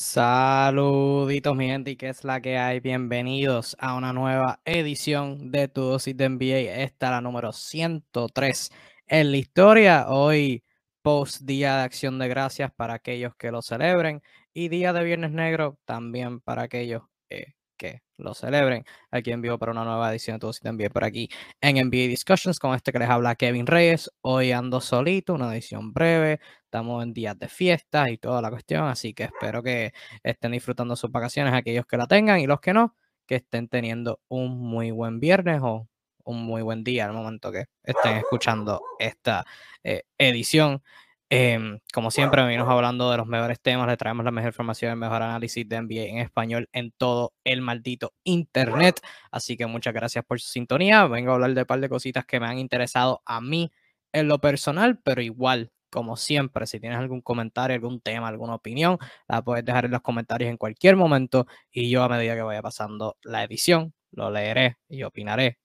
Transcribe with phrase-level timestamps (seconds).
[0.00, 2.78] Saluditos, mi gente, y qué es la que hay.
[2.78, 6.84] Bienvenidos a una nueva edición de Tu Dosis de NBA.
[6.84, 8.70] Esta la número 103
[9.08, 10.06] en la historia.
[10.08, 10.62] Hoy,
[11.02, 14.22] post Día de Acción de Gracias para aquellos que lo celebren
[14.54, 18.84] y Día de Viernes Negro también para aquellos eh, que lo celebren.
[19.10, 21.28] Aquí en vivo para una nueva edición de Tu Dosis de NBA por aquí
[21.60, 24.08] en NBA Discussions con este que les habla Kevin Reyes.
[24.20, 28.84] Hoy ando solito, una edición breve estamos en días de fiesta y toda la cuestión,
[28.84, 32.74] así que espero que estén disfrutando sus vacaciones aquellos que la tengan y los que
[32.74, 32.94] no,
[33.26, 35.88] que estén teniendo un muy buen viernes o
[36.24, 39.46] un muy buen día al momento que estén escuchando esta
[39.82, 40.82] eh, edición.
[41.30, 44.98] Em, como siempre, venimos hablando de los mejores temas, le traemos la mejor información, el
[44.98, 49.00] mejor análisis de NBA en español en todo el maldito internet.
[49.30, 51.06] Así que muchas gracias por su sintonía.
[51.06, 53.72] Vengo a hablar de un par de cositas que me han interesado a mí
[54.12, 58.98] en lo personal, pero igual como siempre, si tienes algún comentario, algún tema, alguna opinión,
[59.28, 62.62] la puedes dejar en los comentarios en cualquier momento y yo a medida que vaya
[62.62, 65.58] pasando la edición, lo leeré y opinaré,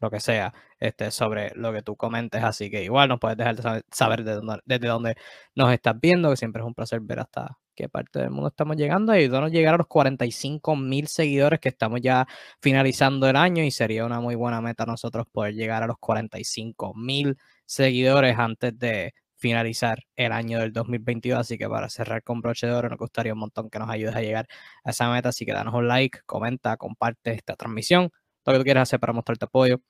[0.00, 2.42] lo que sea, este, sobre lo que tú comentes.
[2.42, 4.24] Así que igual nos puedes dejar de saber,
[4.64, 5.16] desde dónde
[5.54, 8.76] nos estás viendo, que siempre es un placer ver hasta qué parte del mundo estamos
[8.76, 9.14] llegando.
[9.14, 12.26] Y a llegar a los 45 mil seguidores que estamos ya
[12.60, 16.94] finalizando el año y sería una muy buena meta nosotros poder llegar a los 45
[16.94, 21.40] mil seguidores antes de finalizar el año del 2022.
[21.40, 24.14] Así que para cerrar con broche de oro, nos gustaría un montón que nos ayudes
[24.14, 24.46] a llegar
[24.84, 25.30] a esa meta.
[25.30, 28.10] Así que danos un like, comenta, comparte esta transmisión,
[28.46, 29.80] lo que tú quieras hacer para mostrarte apoyo.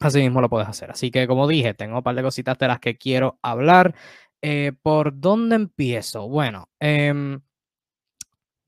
[0.00, 0.90] Así mismo lo puedes hacer.
[0.90, 3.94] Así que, como dije, tengo un par de cositas de las que quiero hablar.
[4.42, 6.28] Eh, ¿Por dónde empiezo?
[6.28, 7.40] Bueno, em,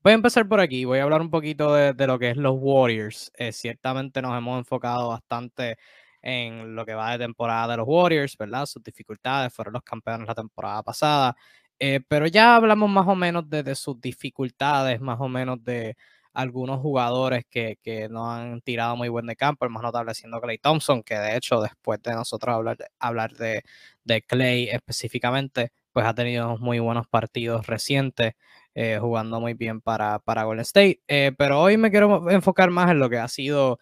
[0.01, 0.85] voy a empezar por aquí.
[0.85, 3.31] Voy a hablar un poquito de, lo que es los Warriors.
[3.37, 5.77] Eh, ciertamente nos hemos enfocado bastante
[6.25, 8.65] en lo que va de temporada de los Warriors, ¿verdad?
[8.65, 11.35] Sus dificultades, fueron los campeones la temporada pasada,
[11.79, 15.95] eh, pero ya hablamos más o menos de, sus dificultades, más o menos de
[16.33, 20.41] algunos jugadores que, que, no han tirado muy buen de campo, el más notable siendo
[20.41, 23.63] Clay Thompson, que de hecho después de nosotros hablar de, hablar de,
[24.03, 28.33] de Clay específicamente, pues ha tenido muy buenos partidos recientes,
[28.73, 31.01] eh, jugando muy bien para, para Golden State.
[31.07, 33.79] Eh, pero hoy me quiero enfocar más en lo que ha sido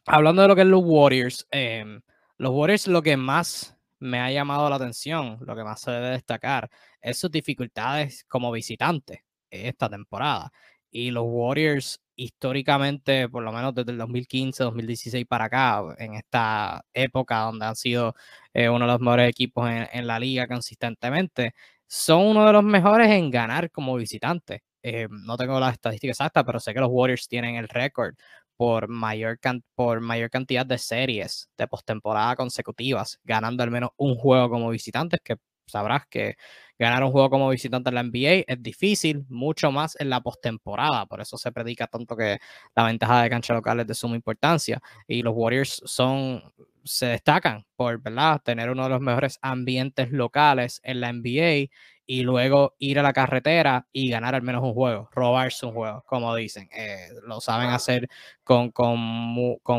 [0.05, 2.01] hablando de lo que es los Warriors, em,
[2.37, 6.09] los Warriors lo que más me ha llamado la atención, lo que más se debe
[6.09, 6.69] destacar,
[7.01, 10.51] es sus dificultades como visitante esta temporada.
[10.91, 16.83] Y los Warriors históricamente, por lo menos desde el 2015, 2016 para acá, en esta
[16.93, 18.15] época donde han sido
[18.53, 21.53] eh, uno de los mejores equipos en, en, la liga consistentemente,
[21.87, 24.63] son uno de los mejores en ganar como visitante.
[24.83, 28.15] Eh, no tengo las estadísticas exactas, pero sé que los Warriors tienen el récord
[28.57, 29.39] por mayor,
[29.75, 35.19] por mayor cantidad de series de postemporada consecutivas, ganando al menos un juego como visitantes,
[35.23, 36.35] que sabrás que
[36.77, 41.05] ganar un juego como visitante en la NBA es difícil, mucho más en la postemporada,
[41.05, 42.39] por eso se predica tanto que
[42.75, 46.41] la ventaja de cancha local es de suma importancia y los Warriors son
[46.83, 51.71] se destacan por, ¿verdad?, tener uno de los mejores ambientes locales en la NBA
[52.11, 56.03] y luego ir a la carretera y ganar al menos un juego, robarse un juego,
[56.05, 56.67] como dicen.
[56.75, 58.09] Eh, lo saben hacer
[58.43, 58.99] con, con,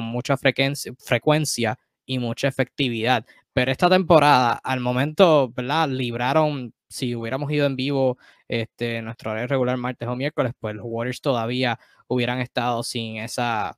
[0.03, 3.27] mucha frecuencia, frecuencia y mucha efectividad.
[3.53, 5.91] Pero esta temporada, al momento, ¿verdad?
[5.91, 8.17] Libraron, si hubiéramos ido en vivo
[8.49, 11.79] este, nuestro horario regular martes o miércoles, pues los Warriors todavía
[12.09, 13.77] hubieran estado sin esa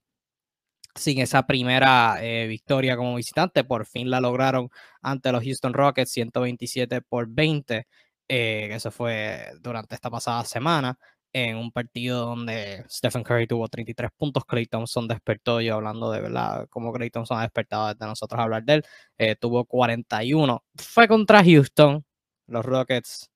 [0.97, 3.65] sin esa primera eh, victoria como visitante.
[3.65, 4.69] Por fin la lograron
[5.03, 7.87] ante los Houston Rockets, 127 por 20.
[8.29, 10.99] Eh, eso fue durante esta pasada semana
[11.35, 16.21] en un partido donde Stephen Curry tuvo 33 puntos, Clay Thompson despertó, yo hablando de
[16.21, 18.85] verdad, como Clay Thompson ha despertado desde nosotros hablar de él,
[19.19, 22.05] eh, tuvo 41, fue contra Houston,
[22.47, 23.31] los Rockets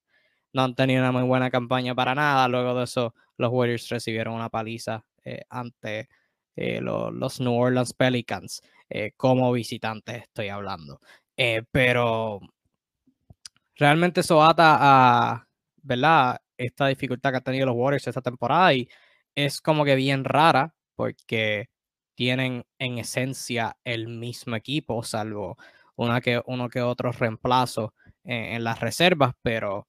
[0.53, 4.35] no han tenido una muy buena campaña para nada, luego de eso los Warriors recibieron
[4.35, 6.09] una paliza eh, ante
[6.55, 8.63] eh, los New Orleans Pelicans,
[9.17, 11.01] como visitantes estoy hablando,
[11.71, 12.41] pero
[13.79, 15.49] realmente eso ata a,
[15.83, 16.41] ¿verdad?
[16.59, 18.89] esta dificultad que han tenido los Warriors esta temporada y
[19.35, 21.69] es como que bien rara porque
[22.17, 25.57] tienen en esencia el mismo equipo, salvo
[25.95, 27.95] una que, uno que otro reemplazo
[28.25, 29.89] en, las reservas, pero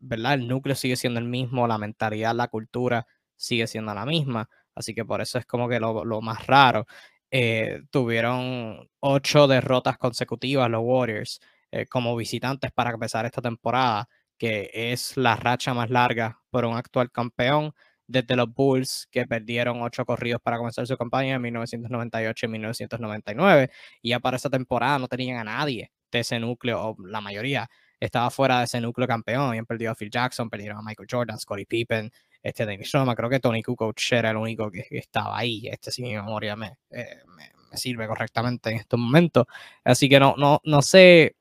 [0.00, 0.34] ¿verdad?
[0.34, 3.06] el núcleo sigue siendo el mismo, la mentalidad, la cultura
[3.36, 6.86] sigue siendo la misma, así que por eso es como que lo, más raro.
[7.30, 11.40] Eh, tuvieron ocho derrotas consecutivas los Warriors
[11.72, 14.08] eh, como visitantes para empezar esta temporada
[14.40, 17.74] que es la racha más larga por un actual campeón
[18.06, 23.70] desde los Bulls, que perdieron ocho corridos para comenzar su campaña en 1998 y 1999.
[24.02, 27.68] Y ya para esa temporada no tenían a nadie de ese núcleo, o la mayoría
[28.00, 29.50] estaba fuera de ese núcleo campeón.
[29.50, 32.10] Habían perdido a Phil Jackson, perdieron a Michael Jordan, Scottie Pippen,
[32.42, 33.14] este Dennis Roma.
[33.14, 35.68] Creo que Tony Kukoc era el único que, estaba ahí.
[35.68, 39.44] Este, si mi memoria me, eh, me, me, sirve correctamente en estos momentos.
[39.84, 41.36] Así que no, no, no sé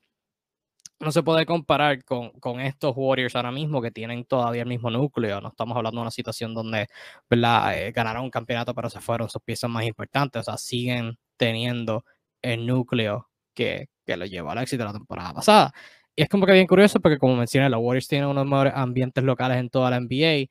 [0.99, 4.89] no se puede comparar con, con, estos Warriors ahora mismo que tienen todavía el mismo
[4.89, 5.41] núcleo.
[5.41, 6.87] No estamos hablando de una situación donde
[7.29, 10.41] eh, ganaron un campeonato pero se fueron sus piezas más importantes.
[10.41, 12.05] O sea, siguen teniendo
[12.41, 15.73] el núcleo que, que lo llevó al éxito la temporada pasada.
[16.15, 19.23] Y es como que bien curioso porque como mencioné, los Warriors tienen unos mejores ambientes
[19.23, 20.49] locales en toda la NBA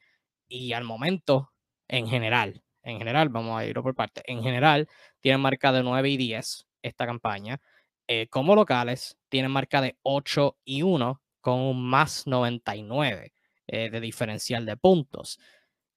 [0.48, 1.52] y al momento,
[1.88, 4.88] en general, en general, vamos a irlo por parte, en general,
[5.20, 7.60] tienen marca de 9 y 10 esta campaña.
[8.10, 13.34] Eh, como locales tienen marca de 8 y 1 con un más 99
[13.66, 15.38] eh, de diferencial de puntos.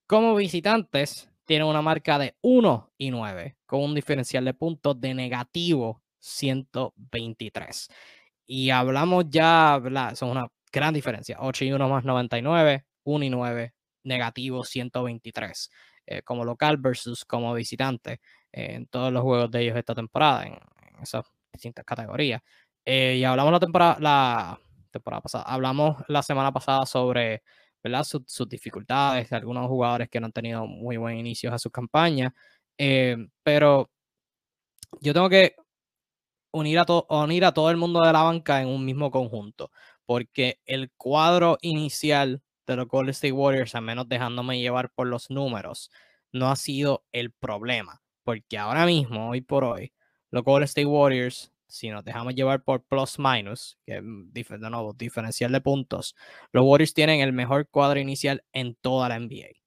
[0.08, 5.14] Como visitantes tienen una marca de 1 y 9 con un diferencial de puntos de
[5.14, 7.88] negativo 123.
[8.46, 10.16] Y hablamos ya, ¿verdad?
[10.16, 11.38] Son una gran diferencia.
[11.40, 13.74] 8 y 1 más 99, 1 y 9,
[14.04, 15.70] negativo 123.
[16.08, 18.20] Eh, como local versus como visitante
[18.52, 21.06] en todos los juegos de ellos esta temporada, en, en
[21.52, 22.42] distintas categorías.
[22.86, 24.60] Eh, y hablamos la temporada, la
[24.92, 27.44] temporada pasada, hablamos la semana pasada sobre
[27.84, 28.04] ¿verdad?
[28.04, 32.34] sus dificultades de algunos jugadores que no han tenido muy buen inicio a sus campañas.
[32.78, 33.90] Eh, pero
[35.00, 35.56] yo tengo que
[36.52, 39.72] unir a, unir a todo el mundo de la banca en un mismo conjunto,
[40.06, 45.30] porque el cuadro inicial de los Golden State Warriors, al menos dejándome llevar por los
[45.30, 45.92] números,
[46.32, 49.94] no ha sido el problema, porque ahora mismo, hoy por hoy,
[50.32, 55.52] los Golden State Warriors, si nos dejamos llevar por plus minus, que mm, de diferencial
[55.52, 56.16] de puntos,
[56.52, 59.60] los Warriors tienen el mejor cuadro inicial en toda la NBA.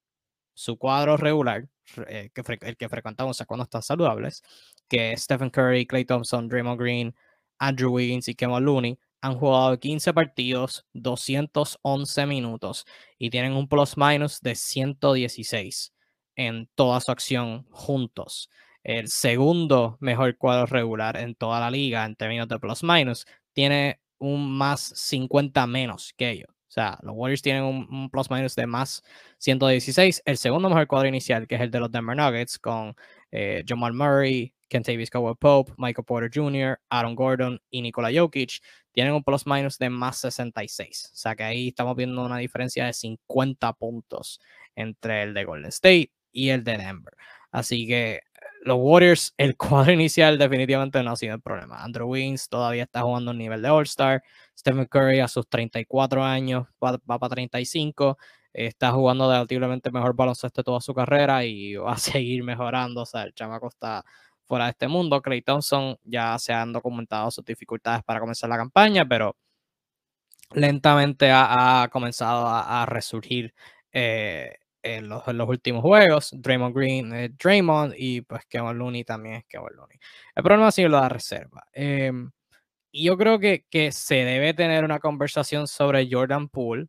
[0.55, 1.69] Su cuadro regular,
[2.09, 4.43] eh, que el que frecuentamos cuando están saludables,
[4.89, 7.15] que Stephen Curry, Clay Thompson, Draymond Green,
[7.59, 12.87] Andrew Wiggins y Kevin Looney, han jugado 15 partidos, 211 minutos
[13.19, 15.95] y tienen un plus minus de 116
[16.37, 18.51] en toda su acción juntos
[18.85, 24.01] el segundo mejor cuadro regular en toda la liga en términos de plus minus, tiene
[24.19, 26.49] un más 50 menos que ellos.
[26.51, 29.03] O sea, los Warriors tienen un, plus minus de más
[29.39, 30.23] 116.
[30.25, 32.97] El segundo mejor cuadro inicial, que es el de los Denver Nuggets, con
[33.31, 38.61] eh, Jamal Murray, Kentavious Cowell Pope, Michael Porter Jr., Aaron Gordon y Nikola Jokic,
[38.93, 41.11] tienen un plus minus de más 66.
[41.13, 44.41] O sea que ahí estamos viendo una diferencia de 50 puntos
[44.75, 47.15] entre el de Golden State y el de Denver.
[47.53, 48.23] Así que
[48.65, 51.83] los Warriors, el cuadro inicial definitivamente no ha sido el problema.
[51.85, 54.23] Andrew Wiggins todavía está jugando a nivel de All-Star.
[54.59, 58.19] Stephen Curry a sus 34 años va, para 35.
[58.55, 63.03] Está jugando relativamente mejor baloncesto toda su carrera y va a seguir mejorando.
[63.03, 64.03] O sea, el chamaco está
[64.47, 65.21] fuera de este mundo.
[65.21, 69.37] Clay Thompson ya se han documentado sus dificultades para comenzar la campaña, pero
[70.53, 73.55] lentamente ha, comenzado a, resurgir.
[73.93, 76.31] Eh, en los, últimos juegos.
[76.37, 79.99] Draymond Green, Draymond y pues Kevin Looney también es Kevin Looney.
[80.35, 81.65] El problema ha sido la reserva.
[81.73, 82.31] Em,
[82.93, 86.89] y yo creo que, que, se debe tener una conversación sobre Jordan Poole,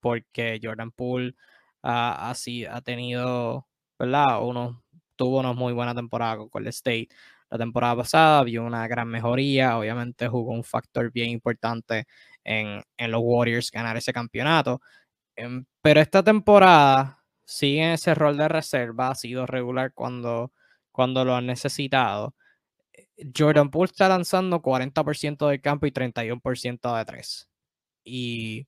[0.00, 1.34] porque Jordan Poole
[1.82, 3.68] así, ha tenido,
[3.98, 4.42] ¿verdad?
[4.42, 4.82] Uno,
[5.16, 7.08] tuvo una muy buena temporada con el State.
[7.50, 12.06] La temporada pasada vio una gran mejoría, obviamente jugó un factor bien importante
[12.44, 14.80] en, en los Warriors ganar ese campeonato.
[15.36, 17.17] Em, pero esta temporada
[17.48, 20.52] sigue ese rol de reserva, ha sido regular cuando,
[20.92, 22.34] cuando lo han necesitado.
[23.36, 27.48] Jordan Poole está lanzando 40% del campo y 31% de tres.
[28.04, 28.66] Y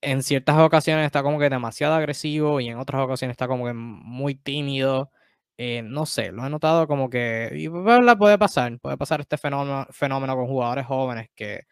[0.00, 3.74] en ciertas ocasiones está como que demasiado agresivo y en otras ocasiones está como que
[3.74, 5.10] muy tímido.
[5.58, 9.86] Eh, no sé, lo he notado como que y, puede pasar, puede pasar este fenómeno,
[9.90, 11.62] fenómeno con jugadores jóvenes que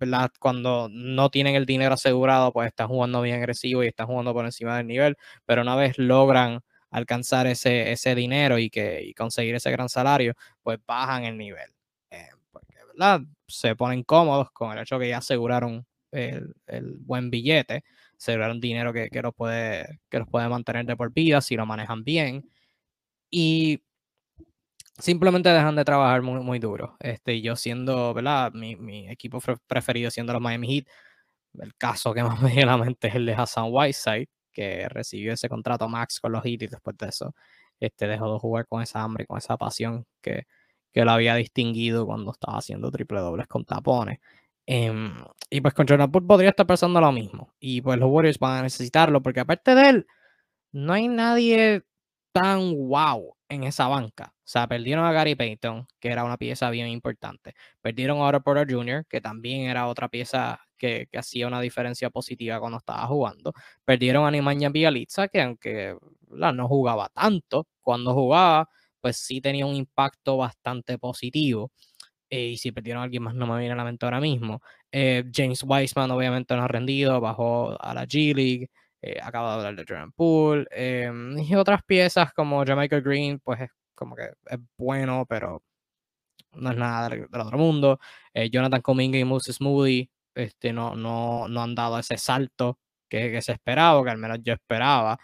[0.00, 0.30] ¿verdad?
[0.40, 4.46] cuando no tienen el dinero asegurado, pues están jugando bien agresivo y están jugando por
[4.46, 9.70] encima del nivel, pero una vez logran alcanzar ese, ese dinero y, que, conseguir ese
[9.70, 11.70] gran salario, pues bajan el nivel.
[12.10, 13.20] Eh, porque, ¿verdad?
[13.46, 16.54] Se ponen cómodos con el hecho que ya aseguraron el,
[17.00, 17.84] buen billete,
[18.18, 21.66] aseguraron dinero que, que, los puede, que los puede mantener de por vida si lo
[21.66, 22.50] manejan bien.
[23.30, 23.82] Y
[25.00, 26.96] simplemente dejan de trabajar muy, muy duro.
[27.00, 28.52] Este, yo siendo, ¿verdad?
[28.52, 30.86] Mi, mi equipo preferido siendo los Miami Heat,
[31.60, 34.88] el caso que más me viene a la mente es el de Hassan Whiteside, que
[34.88, 37.34] recibió ese contrato max con los Heat y después de eso
[37.80, 40.46] este, dejó de jugar con esa hambre, con esa pasión que,
[40.92, 44.20] que lo había distinguido cuando estaba haciendo triple dobles con tapones.
[44.66, 45.12] Em,
[45.50, 47.54] y pues con Jordan Poole podría estar pasando lo mismo.
[47.58, 50.06] Y pues los Warriors van a necesitarlo porque aparte de él,
[50.72, 51.82] no hay nadie
[52.32, 54.34] tan wow en esa banca.
[54.50, 57.54] Sea, perdieron a Gary Payton, que era una pieza bien importante.
[57.80, 62.58] Perdieron a Otto Porter Jr., que también era otra pieza que, hacía una diferencia positiva
[62.58, 63.52] cuando estaba jugando.
[63.84, 65.96] Perdieron a Nemanja Bialica, que aunque
[66.30, 68.68] no jugaba tanto, cuando jugaba,
[69.00, 71.70] pues sí tenía un impacto bastante positivo.
[72.30, 74.62] Eh, y si perdieron a alguien más, no me viene a la mente ahora mismo.
[74.90, 78.68] Eh, James Wiseman, obviamente, no ha rendido, bajó a la G League.
[79.02, 80.66] Eh, acabo de hablar de Jordan Poole.
[80.72, 85.62] Em, y otras piezas como Jamaica Green, pues es como que es bueno, pero
[86.54, 88.00] no es nada del, otro mundo.
[88.34, 92.78] Eh, Jonathan Cominga y Moses Moody este, no, no, no han dado ese salto
[93.08, 95.18] que, que se esperaba, que al menos yo esperaba.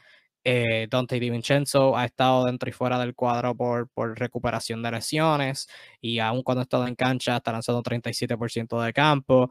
[0.44, 5.68] Eh, Dante DiVincenzo ha estado dentro y fuera del cuadro por, por recuperación de lesiones
[6.00, 9.50] y aún cuando ha estado en cancha está lanzando 37% de campo.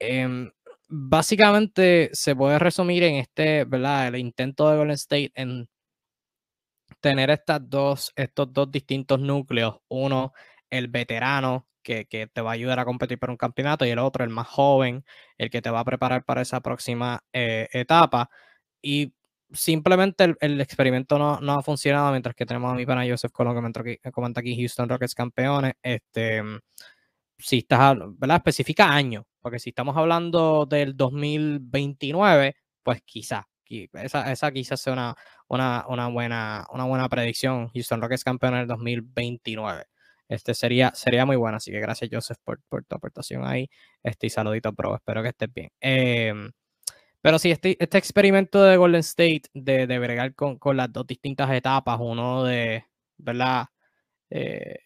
[0.00, 0.50] Em,
[0.88, 4.08] básicamente se puede resumir en este, ¿verdad?
[4.08, 5.68] El intento de Golden State en
[7.00, 9.80] tener estas dos, estos dos distintos núcleos.
[9.88, 10.32] Uno,
[10.70, 14.24] el veterano que, te va a ayudar a competir por un campeonato y el otro,
[14.24, 15.04] el más joven,
[15.38, 18.30] el que te va a preparar para esa próxima eh, etapa.
[18.82, 19.14] Y
[19.52, 23.54] simplemente el, experimento no, no, ha funcionado mientras que tenemos a mi pana Joseph Colón
[23.54, 25.74] que me comenta aquí Houston Rockets campeones.
[25.82, 26.42] Este,
[27.38, 28.36] si estás, ¿verdad?
[28.36, 33.48] Especifica año, porque si estamos hablando del 2029, pues quizá,
[33.94, 35.16] esa, esa quizás sea una,
[35.48, 37.68] una, una, buena, una buena predicción.
[37.74, 39.84] Houston Rockets campeón en el 2029.
[40.28, 43.68] Este sería, sería muy bueno, así que gracias Joseph por, por tu aportación ahí.
[44.02, 45.70] Este, y saludito, pro, espero que estés bien.
[45.80, 46.50] Em,
[47.20, 51.06] pero sí, este, este experimento de Golden State de, de bregar con, con las dos
[51.06, 52.84] distintas etapas, uno de,
[53.18, 53.66] ¿verdad?
[54.30, 54.78] Eh,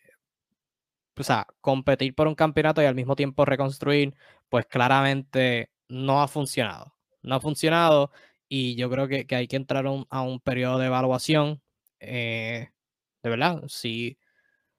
[1.19, 4.15] o sea, competir por un campeonato y al mismo tiempo reconstruir,
[4.49, 6.95] pues claramente no ha funcionado.
[7.23, 8.11] No ha funcionado
[8.49, 11.63] y yo creo que, hay que entrar a un periodo de evaluación.
[12.01, 12.71] Eh,
[13.23, 14.19] de verdad, si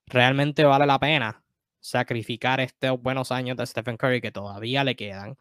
[0.07, 1.43] realmente vale la pena
[1.79, 5.37] sacrificar estos buenos años de Stephen Curry que todavía le quedan.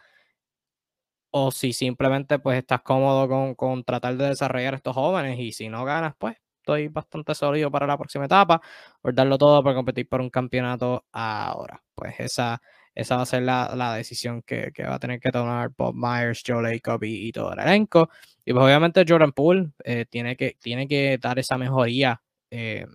[1.31, 5.69] O si simplemente pues estás cómodo con, con tratar de desarrollar estos jóvenes y si
[5.69, 8.61] no ganas, pues estoy bastante sólido para la próxima etapa,
[9.01, 11.83] por darlo todo para competir por un campeonato ahora.
[11.95, 12.61] Pues esa,
[12.97, 16.63] esa va a ser la, decisión que, va a tener que tomar Bob Myers, Joe
[16.63, 18.09] Lacob y, todo el elenco.
[18.45, 22.87] Y pues obviamente Jordan Poole eh, tiene, que, tiene que dar esa mejoría, eh,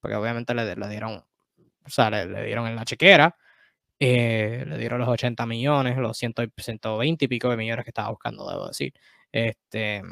[0.00, 3.34] porque obviamente le, le, dieron, o sea, le, dieron en la chequera.
[3.98, 8.48] Eh, le dieron los 80 millones, los 120 y pico de millones que estaba buscando,
[8.50, 8.92] debo decir.
[9.32, 10.02] Este,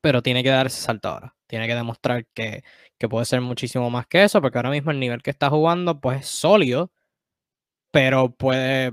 [0.00, 1.36] pero tiene que dar ese salto ahora.
[1.46, 2.62] Tiene que demostrar que,
[3.08, 6.20] puede ser muchísimo más que eso, porque ahora mismo el nivel que está jugando, pues
[6.20, 6.92] es sólido,
[7.96, 8.92] pero puede,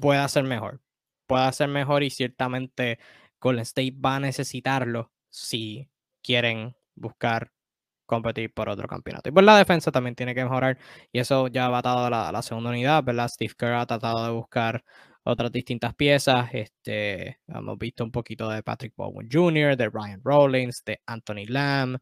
[0.00, 0.80] puede hacer mejor.
[1.26, 3.00] Puede hacer mejor y ciertamente
[3.40, 5.90] Golden State va a necesitarlo si
[6.22, 7.50] quieren buscar
[8.06, 9.28] competir por otro campeonato.
[9.28, 10.78] Y pues la defensa también tiene que mejorar
[11.12, 13.28] y eso ya va atado a la, la segunda unidad, ¿verdad?
[13.28, 14.84] Steve Kerr ha tratado de buscar
[15.24, 16.48] otras distintas piezas.
[16.52, 21.96] Este, hemos visto un poquito de Patrick Bowen Jr., de Ryan Rollins, de Anthony Lamb.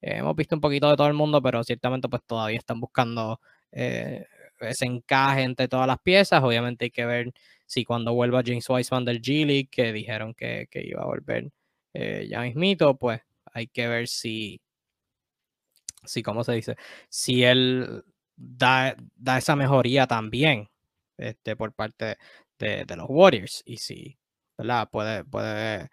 [0.00, 3.40] Eh, hemos visto un poquito de todo el mundo, pero ciertamente pues todavía están buscando
[3.72, 4.24] eh,
[4.60, 6.42] ese encaje entre todas las piezas.
[6.42, 7.32] Obviamente hay que ver
[7.66, 11.50] si cuando vuelva James Wiseman del G League, que dijeron que, iba a volver
[11.94, 13.20] eh, ya mismito, pues
[13.52, 14.60] hay que ver si,
[16.04, 16.76] si, ¿cómo se dice?
[17.08, 18.04] Si él
[18.36, 20.68] da, da esa mejoría también
[21.16, 22.16] este, por parte
[22.58, 24.18] de, los Warriors y si
[24.58, 24.88] ¿verdad?
[24.90, 25.90] Puede, puede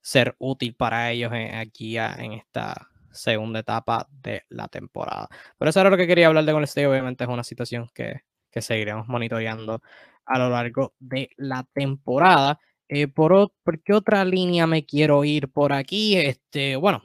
[0.00, 5.28] ser útil para ellos aquí en esta segunda etapa de la temporada.
[5.58, 6.86] Pero eso era lo que quería hablar de Golden State.
[6.86, 9.80] Obviamente es una situación que, que seguiremos monitoreando
[10.26, 12.60] a lo largo de la temporada.
[12.88, 16.16] Eh, por, ¿Por qué otra línea me quiero ir por aquí?
[16.16, 17.02] Este, bueno,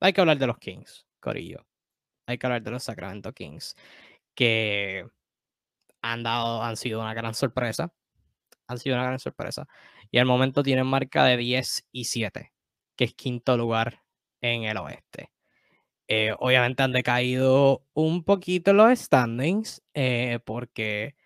[0.00, 1.66] hay que hablar de los Kings, Corillo.
[2.26, 3.76] Hay que hablar de los Sacramento Kings,
[4.34, 5.06] que
[6.02, 7.92] han dado, han sido una gran sorpresa.
[8.68, 9.66] Han sido una gran sorpresa.
[10.10, 12.52] Y al momento tienen marca de 10 y 7,
[12.96, 14.05] que es quinto lugar
[14.54, 15.30] en el oeste.
[16.08, 21.16] Eh, obviamente han decaído un poquito los standings eh, porque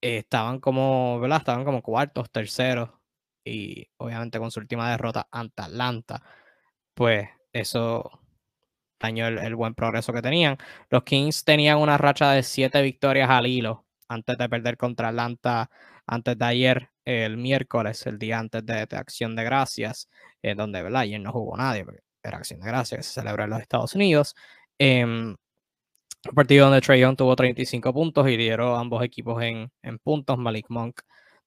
[0.00, 1.38] estaban como, ¿verdad?
[1.38, 2.90] Estaban como cuartos, terceros
[3.44, 6.22] y obviamente con su última derrota ante Atlanta,
[6.94, 8.20] pues eso
[9.00, 10.58] dañó el, buen progreso que tenían.
[10.90, 15.70] Los Kings tenían una racha de siete victorias al hilo antes de perder contra Atlanta
[16.06, 20.08] antes de ayer, el miércoles, el día antes de, Acción de Gracias,
[20.42, 21.02] eh, donde ¿verdad?
[21.02, 23.94] ayer no jugó nadie, porque era Acción de Gracias que se celebra en los Estados
[23.94, 24.34] Unidos.
[24.78, 25.34] Eh,
[26.34, 30.38] partido donde Trey Young tuvo 35 puntos y lideró ambos equipos en, en puntos.
[30.38, 31.00] Malik Monk,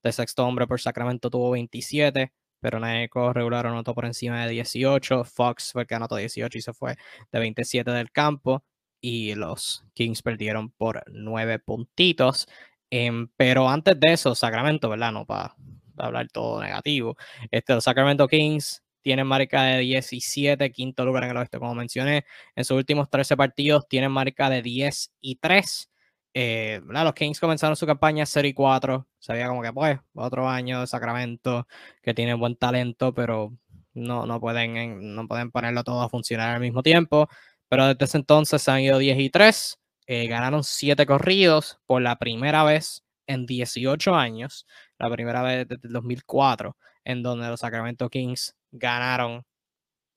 [0.04, 5.26] de sexto hombre por Sacramento, tuvo 27 pero Neco regular anotó por encima de 18.
[5.26, 6.96] Fox fue anotó 18 y se fue
[7.32, 8.64] de 27 del campo.
[9.02, 12.48] Y los Kings perdieron por 9 puntitos.
[12.92, 15.12] Em, pero antes de eso, Sacramento, ¿verdad?
[15.12, 15.56] No para
[15.98, 17.18] hablar todo negativo.
[17.50, 22.26] Este, los Sacramento Kings tienen marca de 17, quinto lugar en el oeste, como mencioné.
[22.56, 25.90] En sus últimos 13 partidos tienen marca de 10 y 3.
[26.34, 29.08] Eh, los Kings comenzaron su campaña 0 y 4.
[29.20, 31.68] Sabía como que, pues, otro año de Sacramento,
[32.02, 33.54] que tiene buen talento, pero
[33.94, 37.28] no, no, pueden, no pueden ponerlo todo a funcionar al mismo tiempo.
[37.70, 39.80] Pero desde ese entonces se han ido 10 y 3.
[40.08, 44.66] Eh, ganaron 7 corridos por la primera vez en 18 años.
[45.00, 49.46] La primera vez desde el 2004, en donde los Sacramento Kings ganaron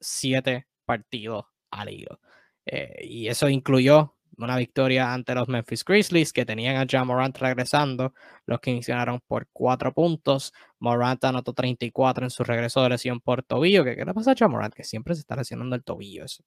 [0.01, 2.21] 7 partidos al hilo.
[2.67, 7.37] Eh, y eso incluyó una victoria ante los Memphis Grizzlies que tenían a John Morant
[7.39, 8.15] regresando.
[8.47, 10.53] Los Kings ganaron por cuatro puntos.
[10.79, 13.85] Morant anotó 34 en su regreso de lesión por tobillo.
[13.85, 14.75] ¿Qué, le pasa a John Morant?
[14.75, 16.25] Que siempre se está lesionando el tobillo.
[16.25, 16.43] Es.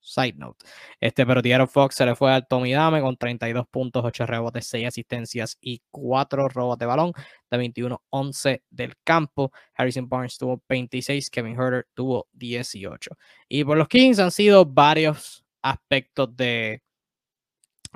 [0.00, 0.66] Side note.
[1.00, 4.66] Este, pero Diaron Fox se le fue al Tommy Dame con 32 puntos, 8 rebotes,
[4.66, 7.12] 6 asistencias y 4 robos de balón
[7.50, 9.50] de 21-11 del campo.
[9.74, 13.16] Harrison Barnes tuvo 26, Kevin Herter tuvo 18.
[13.48, 16.82] Y por los Kings han sido varios aspectos de,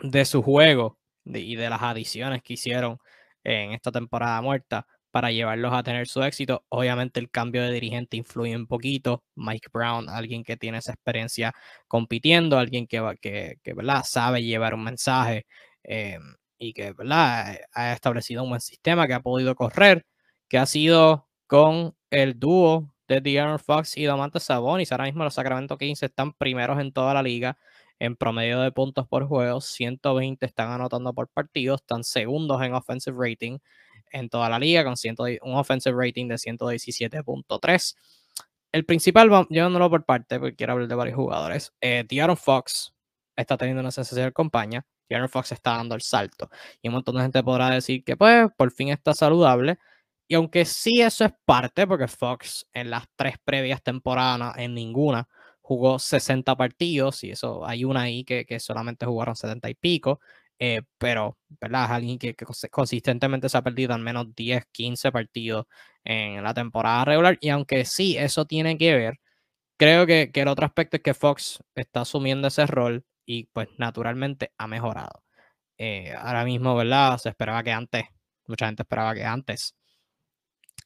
[0.03, 2.99] de su juego y de las adiciones que hicieron
[3.45, 6.65] en esta temporada muerta para llevarlos a tener su éxito.
[6.69, 9.25] Obviamente el cambio de dirigente influye un poquito.
[9.35, 11.53] Mike Brown, alguien que tiene esa experiencia
[11.87, 14.05] compitiendo, alguien que, que, que ¿verdad?
[14.05, 15.47] sabe llevar un mensaje
[15.85, 16.19] eh,
[16.59, 17.59] y que ¿verdad?
[17.73, 20.05] ha establecido un buen sistema que ha podido correr,
[20.49, 24.93] que ha sido con el dúo de De'Aaron Fox y Domantas Sabonis.
[24.93, 27.59] Ahora mismo los Sacramento Kings están primeros en toda la liga
[27.99, 33.17] en promedio de puntos por juego, 120 están anotando por partido, están segundos en offensive
[33.19, 33.59] rating
[34.11, 34.95] en toda la liga con
[35.43, 37.97] un offensive rating de 117.3.
[38.73, 42.07] El principal, llevándolo por parte, porque quiero hablar de varios jugadores, eh,
[42.37, 42.95] Fox
[43.37, 44.85] está teniendo una sensación de compañía.
[45.09, 46.51] De'Aaron Fox está dando el salto.
[46.83, 49.79] Y un montón de gente podrá decir que, pues, por fin está saludable.
[50.27, 55.27] Y aunque sí eso es parte, porque Fox en las tres previas temporadas, en ninguna,
[55.69, 60.19] jugó 60 partidos y eso hay una ahí que, que solamente jugaron 70 y pico,
[60.59, 61.85] eh, pero ¿verdad?
[61.85, 62.35] es alguien que,
[62.71, 65.67] consistentemente se ha perdido al menos 10, 15 partidos
[66.05, 69.21] en la temporada regular y aunque sí, eso tiene que ver,
[69.79, 73.69] creo que, que el otro aspecto es que Fox está asumiendo ese rol y pues
[73.79, 75.23] naturalmente ha mejorado.
[75.79, 77.19] Eh, ahora mismo, ¿verdad?
[77.19, 78.05] Se esperaba que antes,
[78.47, 79.77] mucha gente esperaba que antes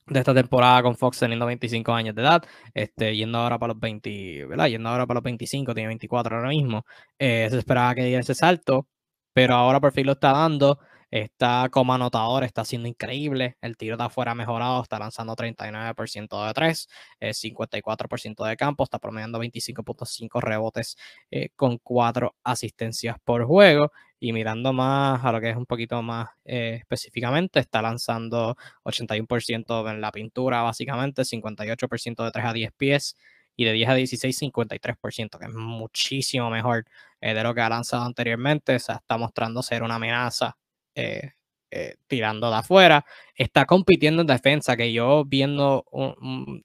[0.06, 2.42] de esta temporada con Fox teniendo 25 años de edad,
[2.74, 4.66] este, yendo ahora para los 20, ¿verdad?
[4.66, 6.84] Yendo ahora para los 25, tiene 24 ahora mismo.
[7.18, 8.86] Eh, se esperaba que diera ese salto,
[9.32, 10.78] pero ahora por fin lo está dando.
[11.12, 13.58] Está como anotador, está siendo increíble.
[13.60, 16.88] El tiro de afuera ha mejorado, está lanzando 39% de 3,
[17.20, 20.96] 54% de campo, está promediando 25.5 rebotes
[21.30, 23.92] eh, con 4 asistencias por juego.
[24.20, 29.90] Y mirando más a lo que es un poquito más eh, específicamente, está lanzando 81%
[29.90, 33.16] en la pintura, básicamente, 58% de 3 a 10 pies
[33.54, 36.86] y de 10 a 16, 53%, que es muchísimo mejor
[37.20, 38.76] eh, de lo que ha lanzado anteriormente.
[38.76, 40.56] O sea, está mostrando ser una amenaza
[40.94, 41.32] eh,
[41.74, 43.04] eh, tirando de afuera.
[43.34, 45.86] Está compitiendo en defensa, que yo viendo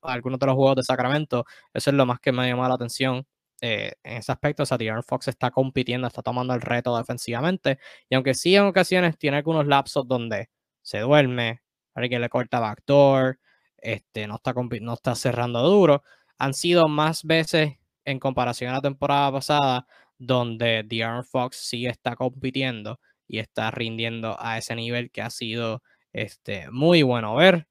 [0.02, 2.76] algunos de los juegos de Sacramento, eso es lo más que me ha llamado la
[2.76, 3.26] atención.
[3.62, 7.80] Eh, en ese aspecto, Satyr Fox está compitiendo, está tomando el reto defensivamente.
[8.10, 10.50] Y aunque sí en ocasiones tiene algunos lapsos donde
[10.82, 11.62] se duerme,
[11.96, 13.40] alguien le corta backdoor,
[13.78, 16.04] este, no, está no está cerrando duro,
[16.38, 19.88] han sido más veces en comparación a la temporada pasada,
[20.18, 25.84] donde De'Aaron Fox sí está compitiendo y está rindiendo a ese nivel que ha sido
[26.14, 27.68] este, muy bueno ver.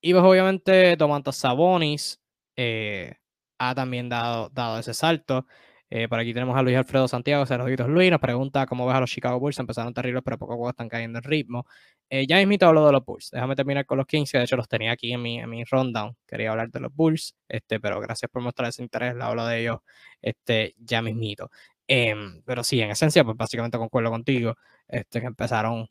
[0.00, 2.20] Y pues obviamente Domantas Sabonis
[2.56, 3.14] eh,
[3.58, 5.46] ha también dado, dado ese salto.
[5.90, 9.00] Eh, por aquí tenemos a Luis Alfredo Santiago, Saluditos Luis, nos pregunta cómo ves a
[9.00, 11.66] los Chicago Bulls, empezaron terribles, pero poco a poco están cayendo en ritmo.
[12.10, 14.66] Eh, ya mismito hablo de los Bulls, déjame terminar con los 15, de hecho los
[14.68, 18.30] tenía aquí en mi, en mi rundown, quería hablar de los Bulls, este, pero gracias
[18.30, 19.78] por mostrar ese interés, hablo de ellos
[20.20, 21.50] este, ya mismito.
[21.86, 24.54] Em, pero sí, en esencia, pues básicamente concuerdo contigo,
[24.88, 25.88] este, que empezaron,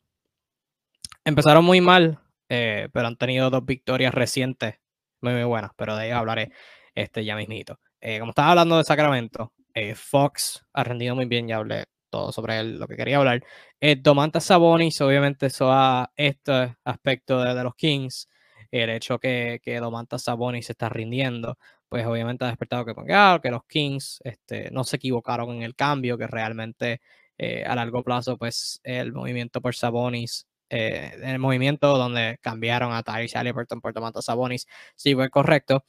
[1.24, 4.76] empezaron muy mal, eh, pero han tenido dos victorias recientes
[5.20, 6.50] muy, muy buenas, pero de ellos hablaré
[6.94, 7.80] este, ya mismito.
[8.18, 12.58] como estaba hablando de Sacramento, eh, Fox ha rendido muy bien, ya hablé todo sobre
[12.60, 13.42] él, lo que quería hablar.
[13.80, 18.28] Eh, Domantas Sabonis, obviamente, eso a este aspecto de, los Kings,
[18.70, 21.58] el hecho que, que Domantas Sabonis está rindiendo,
[21.94, 22.92] pues obviamente ha despertado que,
[23.40, 27.00] que los Kings este, no se equivocaron en el cambio, que realmente
[27.38, 33.04] eh, a largo plazo, pues el movimiento por Sabonis eh, el movimiento donde cambiaron a
[33.04, 35.84] Tyrese Halliburton por Domantas Sabonis, sí fue correcto.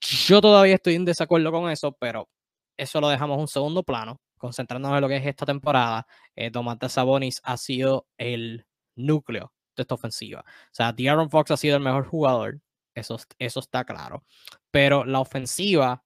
[0.00, 2.28] Yo todavía estoy en desacuerdo con eso, pero
[2.76, 6.06] eso lo dejamos un segundo plano, concentrándonos en lo que es esta temporada.
[6.36, 6.52] Eh,
[6.88, 10.44] Sabonis ha sido el núcleo de esta ofensiva.
[10.46, 12.60] O sea, De'Aaron Fox ha sido el mejor jugador,
[12.98, 14.24] eso, eso está claro.
[14.70, 16.04] Pero la ofensiva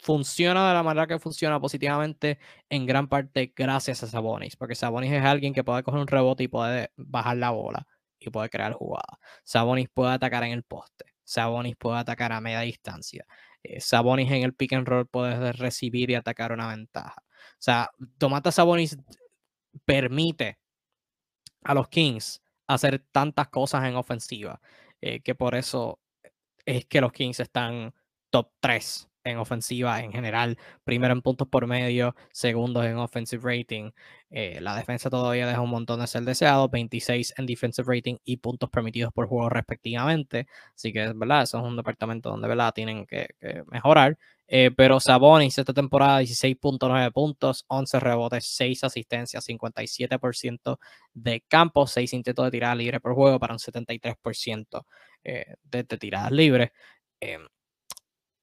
[0.00, 2.38] funciona de la manera que funciona positivamente
[2.70, 6.44] en gran parte gracias a Sabonis, porque Sabonis es alguien que puede coger un rebote
[6.44, 7.86] y puede bajar la bola
[8.18, 9.18] y puede crear jugadas.
[9.44, 11.06] Sabonis puede atacar en el poste.
[11.24, 13.26] Sabonis puede atacar a media distancia.
[13.62, 17.16] Eh, Sabonis en el pick and roll puede recibir y atacar una ventaja.
[17.18, 18.96] O sea, Tomata Sabonis
[19.84, 20.58] permite
[21.64, 24.60] a los Kings hacer tantas cosas en ofensiva
[25.00, 26.00] eh, que por eso
[26.66, 27.94] es que los Kings están
[28.30, 33.90] top 3 en ofensiva en general, primero en puntos por medio, segundo en offensive rating.
[34.30, 38.36] Eh, la defensa todavía deja un montón de ser deseado, 26 en defensive rating y
[38.38, 40.46] puntos permitidos por juego respectivamente.
[40.74, 41.42] Así que, ¿verdad?
[41.42, 42.72] Eso es un departamento donde, ¿verdad?
[42.72, 43.28] Tienen que,
[43.70, 44.16] mejorar.
[44.48, 50.78] Eh, pero Sabonis esta temporada 16.9 puntos, 11 rebotes, 6 asistencias, 57%
[51.14, 54.84] de campo, 6 intentos de tirada libre por juego para un 73%
[55.24, 56.70] eh, de, de tiradas libres.
[57.20, 57.46] Em,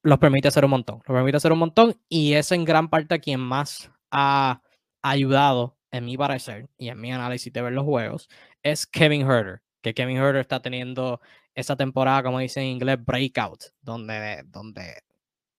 [0.02, 0.96] los permite hacer un montón.
[1.06, 4.60] Los permite hacer un montón y es en gran parte quien más ha
[5.02, 8.28] ayudado, en mi parecer y en mi análisis de ver los juegos,
[8.62, 9.62] es Kevin Herter.
[9.80, 11.20] Que Kevin Herter está teniendo
[11.54, 15.02] esa temporada, como dice en inglés, breakout, donde, donde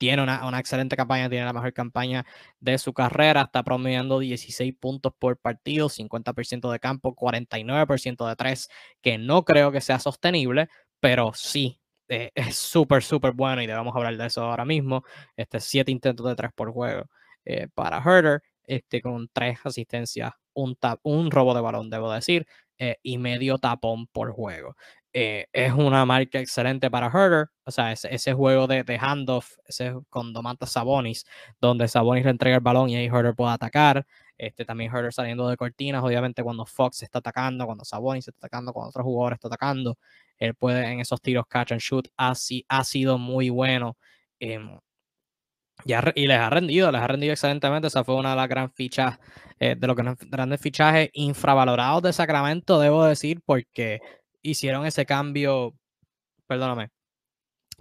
[0.05, 2.27] tiene una, una, excelente campaña, tiene la mejor campaña
[2.59, 8.69] de su carrera, está promediando 16 puntos por partido, 50% de campo, 49% de tres,
[9.01, 13.95] que no creo que sea sostenible, pero sí eh, es súper, súper bueno y debemos
[13.95, 15.03] hablar de eso ahora mismo.
[15.35, 17.05] Este, siete intentos de tres por juego
[17.43, 22.45] eh, para Herder, este, con tres asistencias, un, tap, un robo de balón, debo decir,
[22.77, 24.75] eh, y medio tapón por juego.
[25.17, 29.93] Es una marca excelente para Herder, o sea, ese, ese juego de, de, handoff, ese
[30.10, 31.25] con Domantas Sabonis,
[31.62, 34.06] donde Sabonis le entrega el balón y ahí Herder puede atacar.
[34.38, 38.73] Este, también Herder saliendo de cortinas, obviamente cuando Fox está atacando, cuando Sabonis está atacando,
[38.73, 39.97] cuando otro jugador está atacando.
[40.38, 43.97] Él puede en esos tiros catch and shoot, ha sido muy bueno.
[44.39, 44.78] Em,
[46.15, 47.88] y les ha rendido, les ha rendido excelentemente.
[47.88, 49.17] Esa fue una de las gran fichas,
[49.60, 53.99] eh, de los grandes fichajes infravalorados de Sacramento, debo decir, porque
[54.49, 55.75] hicieron ese cambio,
[56.47, 56.91] perdóname,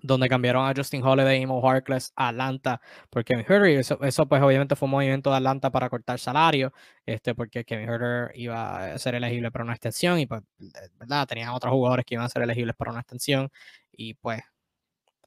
[0.03, 3.79] donde cambiaron a Justin Holiday y Mo Harkless a Atlanta por Kevin Herter.
[3.79, 6.72] Eso, eso, pues obviamente fue un movimiento de Atlanta para cortar salario,
[7.07, 10.42] este, porque Kevin Herter iba a ser elegible para una extensión y pues,
[10.98, 11.27] ¿verdad?
[11.27, 13.48] Tenían otros jugadores que iban a ser elegibles para una extensión
[13.92, 14.42] y pues,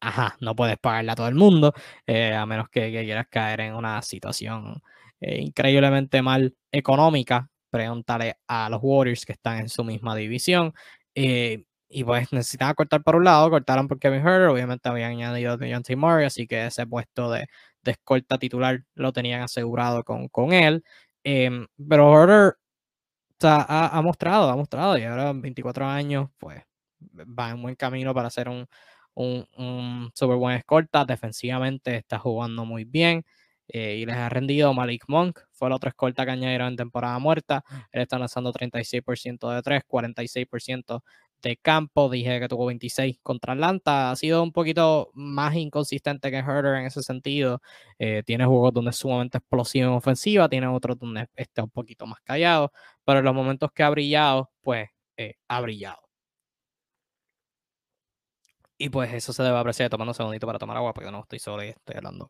[0.02, 1.74] ajá, no puedes pagarle a todo el mundo,
[2.06, 4.82] eh, a menos que, quieras caer en una situación
[5.22, 7.50] eh, increíblemente mal económica.
[7.70, 10.74] Pregúntale a los Warriors que están en su misma división.
[11.20, 15.54] Eh, y pues necesitaban cortar por un lado, cortaron por Kevin Herter, obviamente habían añadido
[15.54, 15.96] a John T.
[15.96, 17.48] Murray, así que ese puesto de,
[17.82, 20.84] de, escolta titular lo tenían asegurado con, con él.
[21.24, 22.58] Em, pero Herter
[23.44, 26.62] ha, ha, mostrado, ha mostrado, y ahora 24 años, pues
[27.18, 28.68] va en buen camino para ser un,
[29.16, 31.06] un, un súper buen escolta.
[31.06, 33.26] Defensivamente está jugando muy bien.
[33.70, 37.20] Eh, y les ha rendido Malik Monk, fue el otro escolta que añadieron en temporada
[37.20, 37.64] muerta.
[37.92, 41.04] Él está lanzando 36% de 3, 46%
[41.42, 42.10] de campo.
[42.10, 44.12] Dije que tuvo 26 contra Atlanta.
[44.12, 47.62] Ha sido un poquito más inconsistente que Herder en ese sentido.
[48.00, 52.06] Eh, tiene juegos donde es sumamente explosivo en ofensiva, tiene otros donde está un poquito
[52.08, 52.72] más callado.
[53.06, 56.00] Pero en los momentos que ha brillado, pues eh, ha brillado.
[58.80, 61.40] Y pues eso se debe apreciar tomando un segundito para tomar agua, porque no estoy
[61.40, 62.30] solo y estoy hablando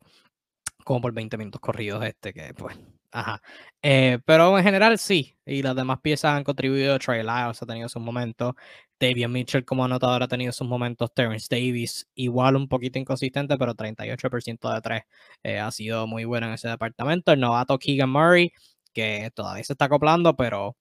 [0.87, 2.79] como por 20 minutos corridos este, que pues,
[3.11, 3.41] ajá.
[3.81, 6.97] Eh, pero en general sí, y las demás piezas han contribuido.
[6.97, 8.53] Trey Lyles ha tenido sus momentos.
[8.97, 11.13] Davian Mitchell como anotador ha tenido sus momentos.
[11.13, 15.01] Terrence Davis igual un poquito inconsistente, pero 38% de 3
[15.43, 17.33] eh, ha sido muy bueno en ese departamento.
[17.33, 18.53] El novato Keegan Murray,
[18.93, 20.77] que todavía se está acoplando, pero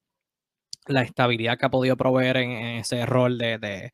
[0.86, 3.92] la estabilidad que ha podido proveer en, ese rol de, de,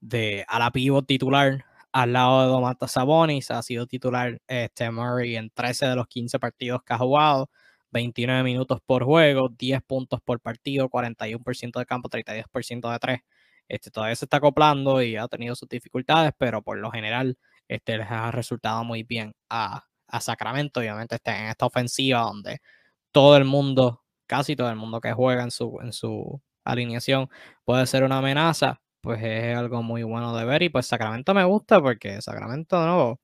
[0.00, 5.36] de a la pivot titular al lado de Domantas Sabonis, ha sido titular este Murray
[5.36, 7.50] en 13 de los 15 partidos que ha jugado,
[7.90, 13.20] 29 minutos por juego, 10 puntos por partido, 41% de campo, 32% de 3.
[13.68, 17.98] Este, todavía se está acoplando y ha tenido sus dificultades, pero por lo general este,
[17.98, 20.80] les ha resultado muy bien a, a Sacramento.
[20.80, 22.60] Obviamente está en esta ofensiva donde
[23.12, 27.28] todo el mundo, casi todo el mundo que juega en su, en su alineación
[27.64, 30.62] puede ser una amenaza pues es algo muy bueno de ver.
[30.62, 33.20] Y pues Sacramento me gusta porque Sacramento, de nuevo,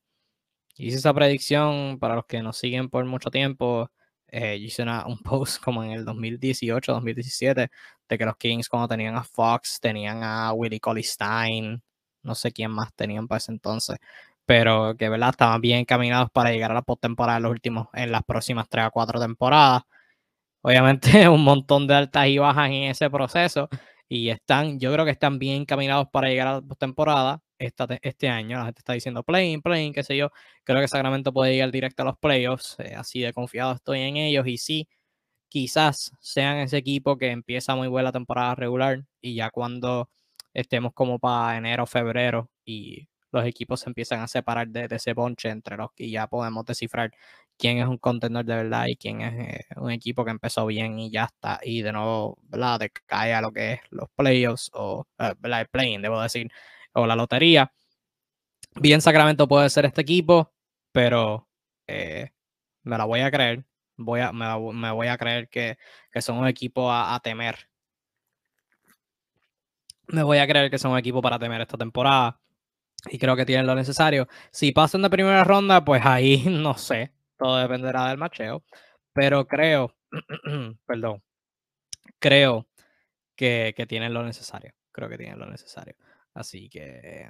[0.77, 3.91] hice esa predicción para los que nos siguen por mucho tiempo.
[4.29, 7.69] Eh, hice un post como en el 2018, 2017,
[8.09, 11.83] de que los Kings, cuando tenían a Fox, tenían a Willie Colley Stein,
[12.23, 13.97] no sé quién más tenían para ese entonces,
[14.45, 18.11] pero que verdad estaban bien encaminados para llegar a la postemporada en los últimos, en
[18.11, 19.83] las próximas 3 a 4 temporadas.
[20.63, 23.69] Obviamente, un montón de altas y bajas en ese proceso
[24.07, 28.29] y están, yo creo que están bien encaminados para llegar a la temporada esta, este
[28.29, 28.57] año.
[28.57, 30.31] La gente está diciendo playing, playing, qué sé yo.
[30.63, 34.17] Creo que Sacramento puede llegar directo a los playoffs, eh, así de confiado estoy en
[34.17, 34.87] ellos y sí,
[35.49, 40.09] quizás sean ese equipo que empieza muy buena la temporada regular y ya cuando
[40.53, 45.49] estemos como para enero, febrero y los equipos se empiezan a separar de, ese bonche
[45.49, 47.11] entre los que ya podemos descifrar
[47.57, 50.99] quién es un contendor de verdad y quién es eh, un equipo que empezó bien
[50.99, 51.59] y ya está.
[51.63, 52.79] Y de nuevo, ¿verdad?
[52.79, 56.49] Decae a lo que es los playoffs o, uh, El playing, debo decir,
[56.93, 57.71] o la lotería.
[58.75, 60.51] Bien, Sacramento puede ser este equipo,
[60.91, 61.47] pero
[61.87, 62.31] eh,
[62.83, 63.65] me la voy a creer.
[63.97, 65.77] Voy a, me, voy a creer que,
[66.11, 67.69] que son un equipo a, a temer.
[70.07, 72.39] Me voy a creer que son un equipo para temer esta temporada
[73.09, 74.27] y creo que tienen lo necesario.
[74.51, 78.63] Si pasan de primera ronda, pues ahí no sé, todo dependerá del macheo,
[79.13, 79.95] pero creo,
[80.85, 81.23] perdón,
[82.19, 82.67] creo
[83.35, 85.95] que, que, tienen lo necesario, creo que tienen lo necesario.
[86.33, 87.29] Así que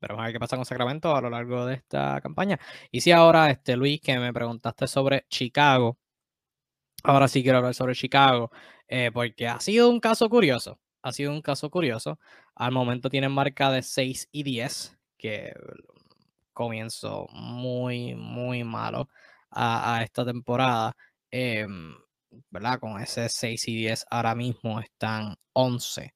[0.00, 2.58] veremos a ver qué pasa con Sacramento a lo largo de esta campaña.
[2.90, 5.98] Y si ahora, este Luis, que me preguntaste sobre Chicago,
[7.04, 8.50] ahora sí quiero hablar sobre Chicago,
[8.88, 12.18] eh, porque ha sido un caso curioso ha sido un caso curioso.
[12.56, 15.54] Al momento tienen marca de 6 y 10, que
[16.56, 19.08] comienzo muy, muy malo
[19.50, 20.96] a, esta temporada.
[21.30, 21.94] Em,
[22.50, 22.80] ¿Verdad?
[22.80, 26.14] Con ese 6 y 10 ahora mismo están 11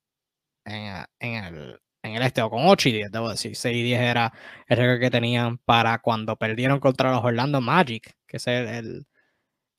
[0.65, 3.57] en, el, en el este, o con 8 y 10, debo decir.
[3.57, 4.33] 6 y 10 era
[4.69, 9.07] el récord que tenían para cuando perdieron contra los Orlando Magic, que es el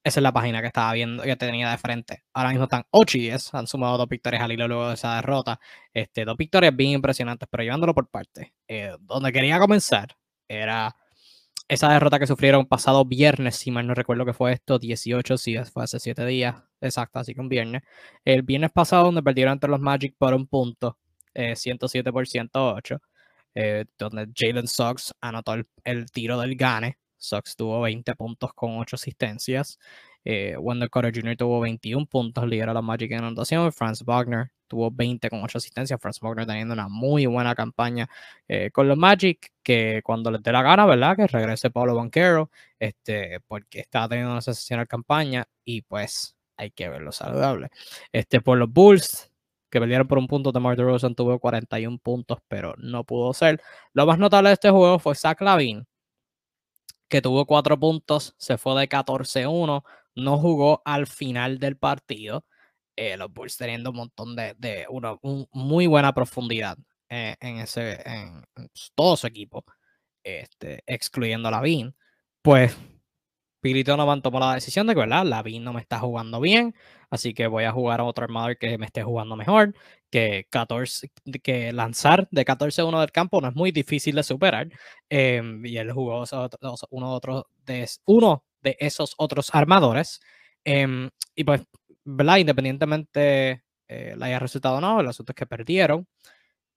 [0.04, 2.24] esa es la página que estaba viendo, que tenía de frente.
[2.34, 3.54] Ahora mismo están 8 y 10.
[3.54, 5.60] Han sumado dos victorias al hilo luego de esa derrota.
[5.94, 8.54] Este, dos victorias bien impresionantes, pero llevándolo por parte.
[8.68, 10.18] Eh, donde quería comenzar
[10.60, 10.96] era
[11.68, 15.56] esa derrota que sufrieron pasado viernes, si mal no recuerdo que fue esto, 18, sí,
[15.74, 17.84] fue hace 7 días, exacto, así que un viernes.
[18.26, 20.98] El viernes pasado, donde perdieron entre los Magic por un punto,
[21.34, 23.02] 107 eh, por 108,
[23.56, 28.96] eh, donde Jalen Sox anotó el tiro del Gane Sox tuvo 20 puntos con 8
[28.96, 29.80] asistencias.
[30.26, 31.38] Eh, Wendell Carter Jr.
[31.38, 33.72] tuvo 21 puntos, lidera la Magic en anotación.
[33.72, 36.00] Franz Wagner tuvo 20 con 8 asistencias.
[36.02, 38.10] Franz Wagner teniendo una muy buena campaña
[38.48, 41.18] eh, con los Magic, que cuando les dé la gana, ¿verdad?
[41.18, 46.88] Que regrese Pablo Banquero, este, porque está teniendo una sensacional campaña y pues hay que
[46.88, 47.70] verlo saludable.
[48.14, 49.30] Este, por los Bulls,
[49.70, 53.62] que perdieron por un punto, DeMar DeRozan tuvo 41 puntos, pero no pudo ser.
[53.92, 55.86] Lo más notable de este juego fue Zach Lavin,
[57.10, 59.84] que tuvo cuatro puntos, se fue de 14-1,
[60.16, 62.46] no jugó al final del partido.
[62.96, 65.18] Eh, los Bulls teniendo un montón de, de una
[65.54, 66.78] muy buena profundidad
[67.10, 68.44] eh, en, ese, en,
[68.96, 69.66] todo su equipo,
[70.24, 71.96] este, excluyendo a Lavin.
[72.42, 72.76] Pues
[73.62, 75.26] Billy Donovan tomó la decisión de que, ¿verdad?
[75.26, 76.74] Lavin no me está jugando bien,
[77.10, 79.76] así que voy a jugar a otro armador que me esté jugando mejor,
[80.10, 81.12] que, 14,
[81.44, 84.70] que lanzar de 14-1 del campo no es muy difícil de superar,
[85.10, 86.24] em, y él jugó
[86.90, 90.22] uno, otro de, uno de esos otros armadores,
[90.64, 91.62] em, y pues,
[92.04, 92.38] ¿verdad?
[92.38, 96.08] Independientemente eh, le haya resultado o no, el asunto es que perdieron,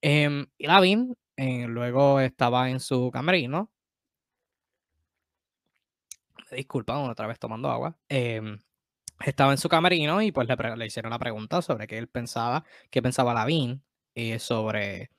[0.02, 3.70] em, y Lavin eh, luego estaba en su camerino,
[6.50, 7.96] disculpa, otra vez tomando agua.
[8.08, 8.58] Em,
[9.24, 13.02] estaba en su camerino y pues le, hicieron la pregunta sobre qué él pensaba, qué
[13.02, 13.82] pensaba Lavín
[14.14, 15.10] eh, sobre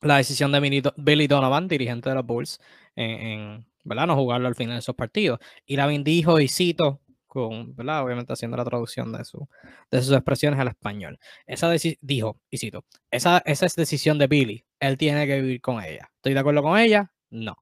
[0.00, 0.60] la decisión de
[0.96, 2.60] Billy Donovan, dirigente de los Bulls,
[2.94, 4.06] en, ¿verdad?
[4.06, 5.40] no jugarlo al final de esos partidos.
[5.66, 7.00] Y Lavin dijo, y cito,
[7.38, 8.02] con, ¿verdad?
[8.04, 9.48] obviamente haciendo la traducción de, su,
[9.90, 11.18] de sus expresiones al español.
[11.46, 11.70] Esa
[12.00, 16.10] dijo, y cito, esa, esa es decisión de Billy, él tiene que vivir con ella.
[16.16, 17.12] ¿Estoy de acuerdo con ella?
[17.30, 17.56] No.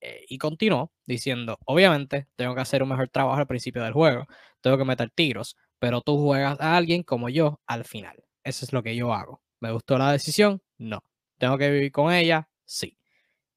[0.00, 4.26] Eh, y continuó diciendo, obviamente tengo que hacer un mejor trabajo al principio del juego,
[4.60, 8.22] tengo que meter tiros, pero tú juegas a alguien como yo al final.
[8.44, 9.42] Eso es lo que yo hago.
[9.60, 10.62] ¿Me gustó la decisión?
[10.78, 11.02] No.
[11.38, 12.48] ¿Tengo que vivir con ella?
[12.64, 12.96] Sí.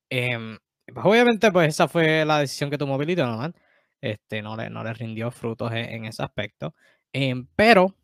[0.09, 0.57] Em,
[0.93, 3.53] pues obviamente, pues esa fue la decisión que tomó Billy Donovan.
[4.01, 6.73] Este, no, le, no le rindió frutos en, ese aspecto.
[7.13, 7.95] Em, pero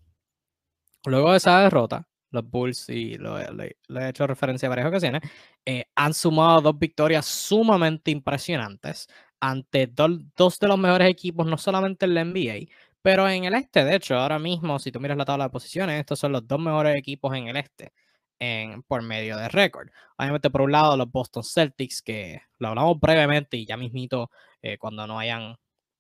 [1.06, 3.76] luego de esa derrota, los Bulls, y lo, he
[4.10, 5.22] hecho referencia a varias ocasiones,
[5.66, 9.08] eh, han sumado dos victorias sumamente impresionantes
[9.40, 12.68] ante dos de los mejores equipos, no solamente en la NBA,
[13.02, 13.86] pero en el este.
[13.86, 16.60] De hecho, ahora mismo, si tú miras la tabla de posiciones, estos son los dos
[16.60, 17.94] mejores equipos en el este.
[18.40, 19.90] En, por medio de récord.
[20.18, 24.30] Obviamente, por un lado, los Boston Celtics, que lo hablamos brevemente y ya mismito,
[24.62, 25.56] eh, cuando no hayan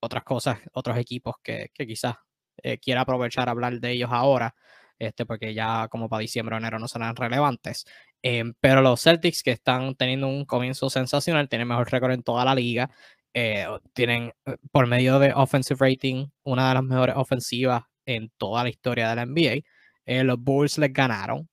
[0.06, 2.15] otras cosas, otros equipos que, quizás
[2.63, 4.56] eh, quiera aprovechar hablar de ellos ahora,
[5.00, 7.86] este, porque ya como para diciembre o enero no serán relevantes.
[8.22, 12.46] Em, pero los Celtics que están teniendo un comienzo sensacional, tienen mejor récord en toda
[12.46, 12.89] la liga,
[13.38, 18.63] eh, tienen eh, por medio de offensive rating una de las mejores ofensivas en toda
[18.63, 19.62] la historia de la NBA.
[20.06, 21.50] Eh, los Bulls les ganaron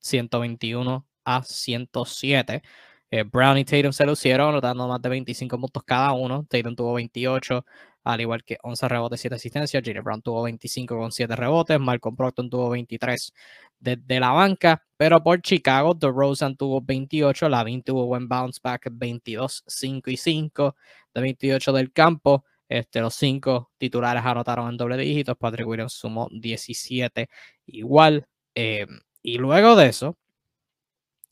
[0.00, 2.62] 121 a 107.
[3.10, 6.44] Brown y Tatum se lucieron, anotando más de 25 puntos cada uno.
[6.48, 7.64] Tatum tuvo 28,
[8.04, 9.82] al igual que 11 rebotes, 7 asistencias.
[9.84, 11.80] Jalen Brown tuvo 25 con 7 rebotes.
[11.80, 13.32] Malcolm Procton tuvo 23
[13.80, 14.82] desde la banca.
[14.96, 17.48] Pero por Chicago, DeRozan tuvo 28.
[17.48, 20.76] Lavin tuvo buen bounce back, 22, 5 y 5
[21.14, 22.44] de 28 del campo.
[22.68, 25.36] Este, los cinco titulares anotaron en doble dígitos.
[25.38, 27.28] Patrick Williams sumó 17
[27.66, 28.26] igual.
[28.54, 28.86] Eh,
[29.22, 30.16] y luego de eso,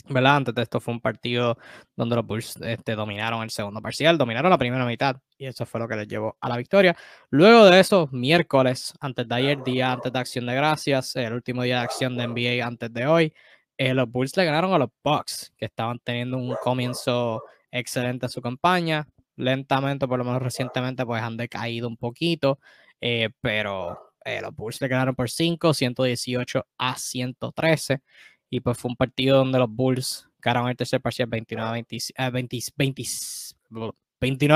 [0.08, 0.36] ¿verdad?
[0.36, 1.58] Antes de esto fue un partido
[1.96, 5.80] donde los Bulls este, dominaron el segundo parcial, dominaron la primera mitad y eso fue
[5.80, 6.96] lo que les llevó a la victoria.
[7.30, 11.62] Luego de eso, miércoles, antes de ayer, día antes de Acción de Gracias, el último
[11.62, 13.34] día de acción de NBA antes de hoy,
[13.78, 18.28] eh, los Bulls le ganaron a los Bucks, que estaban teniendo un comienzo excelente a
[18.28, 19.06] su campaña.
[19.36, 22.58] Lentamente, por lo menos recientemente, pues han decaído un poquito,
[23.00, 28.00] eh, pero eh, los Bulls le ganaron por 5, 118 a 113.
[28.50, 31.70] Y pues fue un partido donde los Bulls ganaron el tercer parcial 29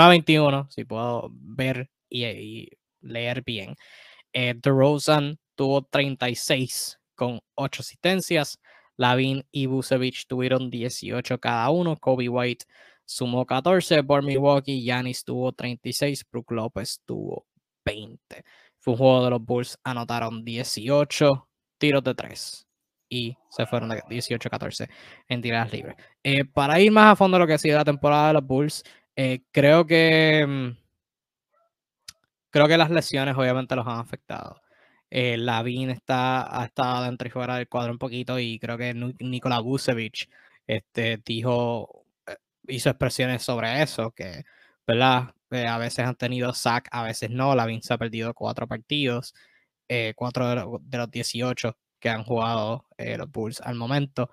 [0.04, 2.68] a 21, si puedo ver y,
[3.00, 3.74] leer bien.
[4.32, 8.60] Eh, DeRozan tuvo 36 con 8 asistencias.
[8.96, 11.96] Lavin y Busevich tuvieron 18 cada uno.
[11.96, 12.66] Kobe White
[13.04, 14.84] sumó 14 por Milwaukee.
[14.84, 16.24] Yanis tuvo 36.
[16.30, 17.46] Brook López tuvo
[17.84, 18.44] 20.
[18.78, 19.78] Fue un juego de los Bulls.
[19.84, 21.48] Anotaron 18
[21.78, 22.69] tiros de 3
[23.10, 24.88] y se fueron de 18-14
[25.28, 25.96] en tiradas libres.
[26.22, 28.46] Eh, para ir más a fondo de lo que ha sido la temporada de los
[28.46, 28.84] Bulls,
[29.16, 30.76] eh, creo que mm,
[32.50, 34.62] creo que las lesiones obviamente los han afectado.
[35.10, 38.94] Eh, Lavin está, ha estado dentro y fuera del cuadro un poquito y creo que
[38.94, 40.28] Nikola Vucevic
[40.66, 42.36] este, dijo, eh,
[42.68, 44.44] hizo expresiones sobre eso, que
[44.86, 45.34] ¿verdad?
[45.50, 47.54] a veces han tenido sack, a veces no.
[47.54, 49.34] Lavin se ha perdido cuatro partidos,
[50.16, 54.30] cuatro de, de los 18 que han jugado eh, los Bulls al momento.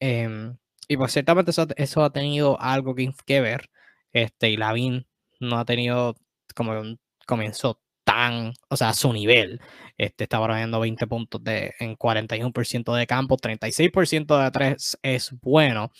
[0.00, 0.56] Em,
[0.88, 3.70] y pues ciertamente eso, ha tenido algo que, que, ver.
[4.12, 5.06] Este, y Lavin
[5.40, 6.16] no ha tenido
[6.54, 9.60] como un comienzo tan, o sea, a su nivel.
[9.98, 15.92] Este, está promediando 20 puntos de, en 41% de campo, 36% de 3 es bueno,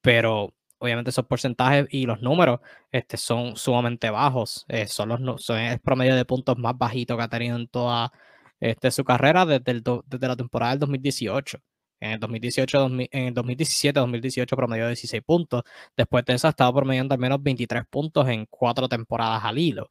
[0.00, 2.60] pero obviamente esos porcentajes y los números
[2.92, 4.64] este, son sumamente bajos.
[4.68, 8.12] Eh, son los, son el promedio de puntos más bajito que ha tenido en toda
[8.60, 11.58] este, su carrera desde, el desde la temporada del 2018.
[12.00, 15.62] En el 2018, en el 2017, 2018 promedió 16 puntos.
[15.96, 19.90] Después de eso ha estado promediando al menos 23 puntos en cuatro temporadas al hilo,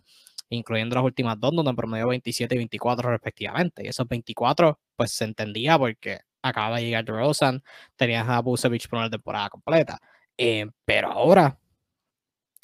[0.49, 3.83] incluyendo las últimas dos, donde promedió 27 y 24 respectivamente.
[3.83, 7.61] Y esos 24, pues se entendía porque acaba de llegar DeRozan,
[7.97, 9.99] tenías a Busevich por una temporada completa.
[10.37, 11.59] Eh, pero ahora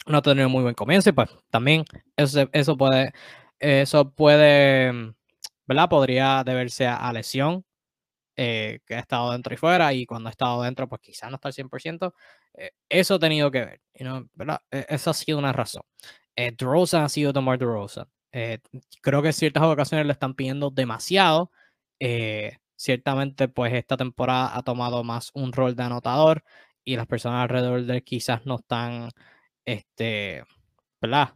[0.05, 1.85] no ha tenido muy buen comienzo y pues también
[2.17, 3.13] eso, eso puede,
[3.59, 5.13] eso puede
[5.67, 5.89] ¿verdad?
[5.89, 7.65] Podría deberse a, lesión,
[8.35, 11.35] eh, que ha estado dentro y fuera, y cuando ha estado dentro, pues quizás no
[11.35, 12.13] está al 100%.
[12.55, 13.81] Eh, eso ha tenido que ver,
[14.33, 14.59] ¿verdad?
[14.71, 15.83] E, esa ha sido una razón.
[16.35, 16.55] Eh,
[16.93, 18.07] ha sido tomar DeRozan.
[18.31, 18.59] Eh,
[19.01, 21.51] creo que en ciertas ocasiones le están pidiendo demasiado.
[22.75, 26.43] ciertamente, pues esta temporada ha tomado más un rol de anotador
[26.83, 29.09] y las personas alrededor de él quizás no están,
[29.65, 30.43] este,
[31.01, 31.35] ¿verdad?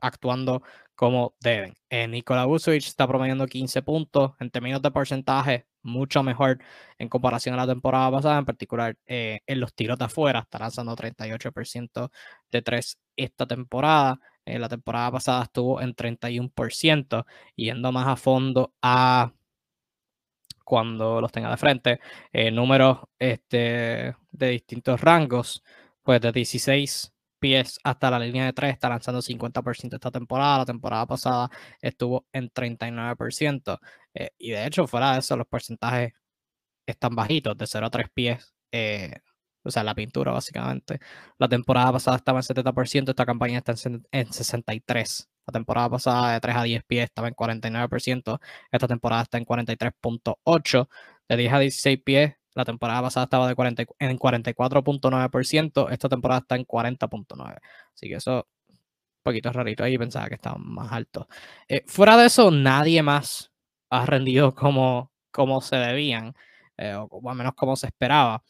[0.00, 0.62] Actuando
[0.98, 1.74] como deben.
[1.90, 6.58] Eh, Nikola Vucevic está promediando 15 puntos en términos de porcentaje, mucho mejor
[6.98, 10.58] en comparación a la temporada pasada, en particular eh, en los tiros de afuera, está
[10.58, 12.10] lanzando 38%
[12.50, 14.18] de 3 esta temporada.
[14.44, 17.24] Eh, la temporada pasada estuvo en 31%,
[17.54, 19.32] yendo más a fondo a
[20.64, 22.00] cuando los tenga de frente,
[22.32, 25.62] eh, números este, de distintos rangos,
[26.02, 30.58] pues de 16 pies hasta la línea de 3 está lanzando 50% esta temporada.
[30.58, 33.78] La temporada pasada estuvo en 39%.
[34.14, 36.12] Eh, y de hecho, fuera de eso, los porcentajes
[36.86, 38.54] están bajitos, de 0 a 3 pies.
[38.72, 39.12] Eh,
[39.62, 40.98] o sea, la pintura básicamente.
[41.38, 45.28] La temporada pasada estaba en 70%, esta campaña está en, en 63%.
[45.46, 48.38] La temporada pasada de 3 a 10 pies estaba en 49%,
[48.70, 50.88] esta temporada está en 43.8%.
[51.28, 56.40] De 10 a 16 pies, la temporada pasada estaba de 40, en 44.9%, esta temporada
[56.40, 57.58] está en 40.9%.
[57.94, 61.28] Así que eso un poquito rarito ahí, pensaba que estaba más alto.
[61.68, 63.52] Eh, fuera de eso, nadie más
[63.90, 66.34] ha rendido como, como se debían,
[66.76, 68.42] eh, o al menos como se esperaba.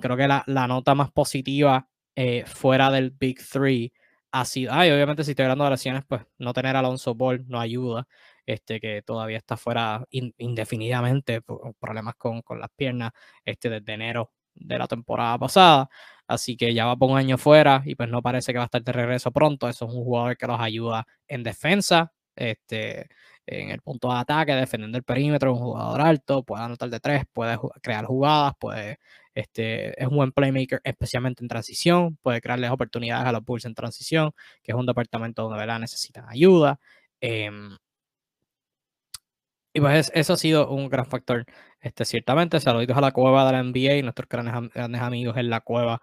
[0.00, 3.92] Creo que la, la nota más positiva eh, fuera del Big Three
[4.32, 4.72] ha sido.
[4.72, 8.06] Ay, obviamente, si estoy hablando de lesiones, pues no tener a Alonso Ball no ayuda.
[8.46, 13.12] Este, que todavía está fuera indefinidamente, por problemas con, con, las piernas,
[13.44, 15.88] este, desde enero de la temporada pasada.
[16.26, 18.66] Así que ya va por un año fuera y pues no parece que va a
[18.66, 19.68] estar de regreso pronto.
[19.68, 23.08] Eso es un jugador que los ayuda en defensa, este,
[23.46, 27.24] en el punto de ataque, defendiendo el perímetro, un jugador alto, puede anotar de tres,
[27.32, 28.98] puede crear jugadas, puede,
[29.34, 33.74] este, es un buen playmaker, especialmente en transición, puede crearles oportunidades a los Bulls en
[33.74, 34.32] transición,
[34.62, 35.78] que es un departamento donde ¿verdad?
[35.80, 36.78] necesitan ayuda.
[37.20, 37.76] Em,
[39.74, 41.44] y pues eso ha sido un gran factor.
[41.80, 45.60] Este, ciertamente, saluditos a la cueva de la NBA, nuestros grandes, grandes amigos en la
[45.60, 46.00] cueva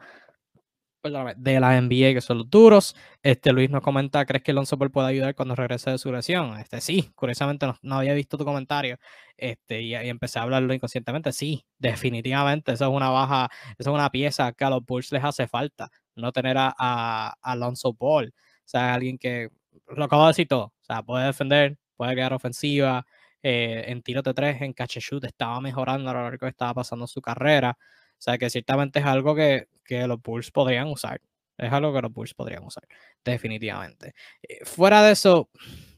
[1.37, 2.95] de la NBA, que son los duros.
[3.23, 6.59] Este, Luis nos comenta, ¿crees que Alonso puede ayudar cuando regrese de su lesión?
[6.59, 8.97] Este, sí, curiosamente no, había visto tu comentario
[9.37, 11.31] este, y, empecé a hablarlo inconscientemente.
[11.31, 15.23] Sí, definitivamente, eso es una baja, eso es una pieza que a los Bulls les
[15.23, 18.33] hace falta, no tener a, Alonso Ball.
[18.35, 19.49] O sea, alguien que,
[19.87, 23.05] lo acabo de decir todo, o sea, puede defender, puede quedar ofensiva,
[23.43, 27.07] eh, en tiro de tres, en catch estaba mejorando a lo largo que estaba pasando
[27.07, 27.77] su carrera.
[27.79, 31.21] O sea, que ciertamente es algo que, que los Bulls podrían usar.
[31.57, 32.83] Es algo que los Bulls podrían usar,
[33.23, 34.13] definitivamente.
[34.43, 35.49] Eh, fuera de eso,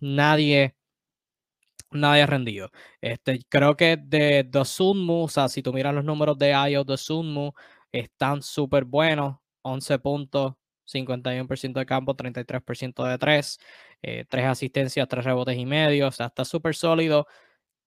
[0.02, 0.76] nadie,
[1.92, 2.70] nadie ha rendido.
[3.02, 7.52] Este, creo que de Dosunmu, o sea, si tú miras los números de Ayo Dosunmu,
[7.92, 9.38] están súper buenos.
[9.64, 10.54] 11 puntos,
[10.86, 13.60] 51% de campo, 33% de 3,
[14.02, 16.08] 3 eh, asistencias, 3 rebotes y medio.
[16.08, 17.28] O sea, está súper sólido.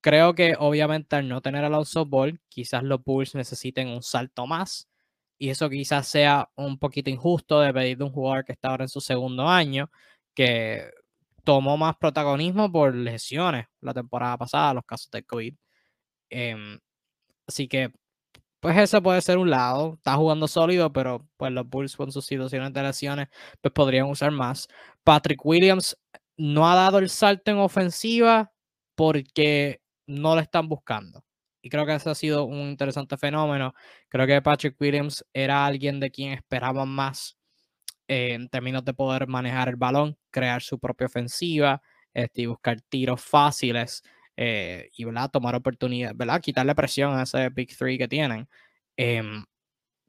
[0.01, 4.47] Creo que obviamente al no tener a los Ball, quizás los Bulls necesiten un salto
[4.47, 4.89] más.
[5.39, 8.85] Y eso quizás sea un poquito injusto de pedir de un jugador que está ahora
[8.85, 9.91] en su segundo año,
[10.35, 10.91] que
[11.45, 15.55] tomó más protagonismo por lesiones la temporada pasada, los casos de COVID.
[16.31, 16.81] Em,
[17.47, 17.93] así que,
[18.67, 19.95] pues ese puede ser un lado.
[19.95, 23.29] Está jugando sólido, pero pues los Bulls con sus situaciones de lesiones,
[23.61, 24.67] pues podrían usar más.
[25.05, 25.97] Patrick Williams
[26.37, 28.53] no ha dado el salto en ofensiva
[28.97, 31.25] porque no lo están buscando.
[31.62, 33.73] Y creo que ese ha sido un interesante fenómeno.
[34.09, 37.37] Creo que Patrick Williams era alguien de quien esperaban más
[38.09, 41.81] eh, en términos de poder manejar el balón, crear su propia ofensiva
[42.12, 44.03] este, y buscar tiros fáciles
[44.37, 45.30] eh, y ¿verdad?
[45.30, 46.41] tomar oportunidades, ¿verdad?
[46.41, 48.49] quitarle presión a ese Big Three que tienen.
[48.97, 49.45] Em,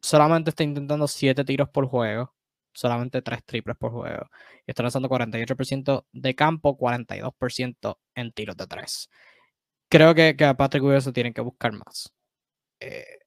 [0.01, 2.33] solamente está intentando 7 tiros por juego,
[2.73, 4.29] solamente 3 triples por juego.
[4.65, 9.09] Y está lanzando 48% de campo, 42% en tiros de 3
[9.89, 12.13] creo que, que a Patrick Williams tienen que buscar más.
[12.79, 13.19] Eh,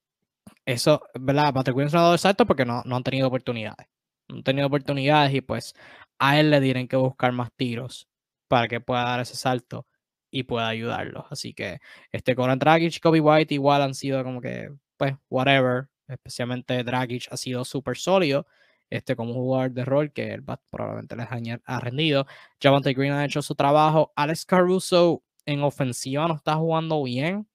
[0.65, 1.53] eso, ¿verdad?
[1.53, 3.87] Patrick Williams no ha dado el salto porque no, no han tenido oportunidades.
[4.29, 5.73] No han tenido oportunidades y pues
[6.19, 8.07] a él le tienen que buscar más tiros
[8.47, 9.87] para que pueda dar ese salto
[10.31, 11.25] y pueda ayudarlos.
[11.29, 11.79] Así que
[12.11, 15.89] este Goran Dragic, Kobe White igual han sido como que, pues, whatever.
[16.07, 18.45] Especialmente Dragic ha sido súper sólido
[18.91, 21.27] este, como jugador de rol que él probablemente les
[21.65, 22.27] ha rendido.
[22.61, 24.11] Javante Green ha hecho su trabajo.
[24.15, 27.47] Alex Caruso en ofensiva no está jugando bien.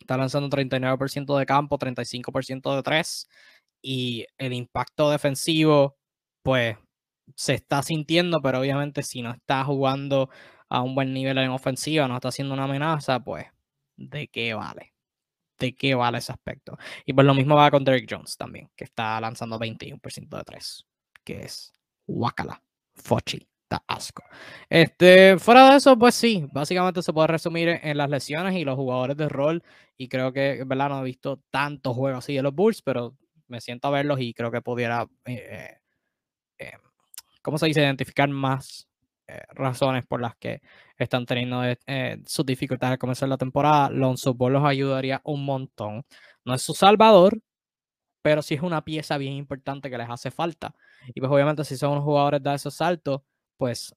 [0.00, 3.28] Está lanzando 39% de campo, 35% de 3.
[3.82, 5.96] Y el impacto defensivo,
[6.42, 6.76] pues,
[7.36, 10.28] se está sintiendo, pero obviamente si no está jugando
[10.68, 13.46] a un buen nivel en ofensiva, no está haciendo una amenaza, pues,
[13.96, 14.94] ¿de qué vale?
[15.58, 16.78] ¿De qué vale ese aspecto?
[17.06, 20.86] Y pues lo mismo va con Derek Jones también, que está lanzando 21% de 3,
[21.24, 21.72] que es
[22.06, 22.62] Wakala,
[22.94, 24.22] Fochi da asco.
[24.68, 28.76] Este, fuera de eso, pues sí, básicamente se puede resumir en las lesiones y los
[28.76, 29.62] jugadores de rol.
[29.96, 30.90] Y creo que, ¿verdad?
[30.90, 33.16] No he visto tantos juegos así de los Bulls, pero
[33.48, 35.78] me siento a verlos y creo que pudiera, eh,
[36.58, 36.72] eh,
[37.42, 37.80] ¿cómo se dice?
[37.80, 38.95] Identificar más eh,
[39.50, 40.60] razones por las que
[40.98, 43.90] están teniendo eh, sus dificultades al comenzar la temporada.
[43.90, 46.04] Lonzo Ball los ayudaría un montón.
[46.44, 47.40] No es su salvador,
[48.22, 50.74] pero sí es una pieza bien importante que les hace falta.
[51.14, 53.22] Y pues obviamente si son unos jugadores de esos saltos,
[53.56, 53.94] pues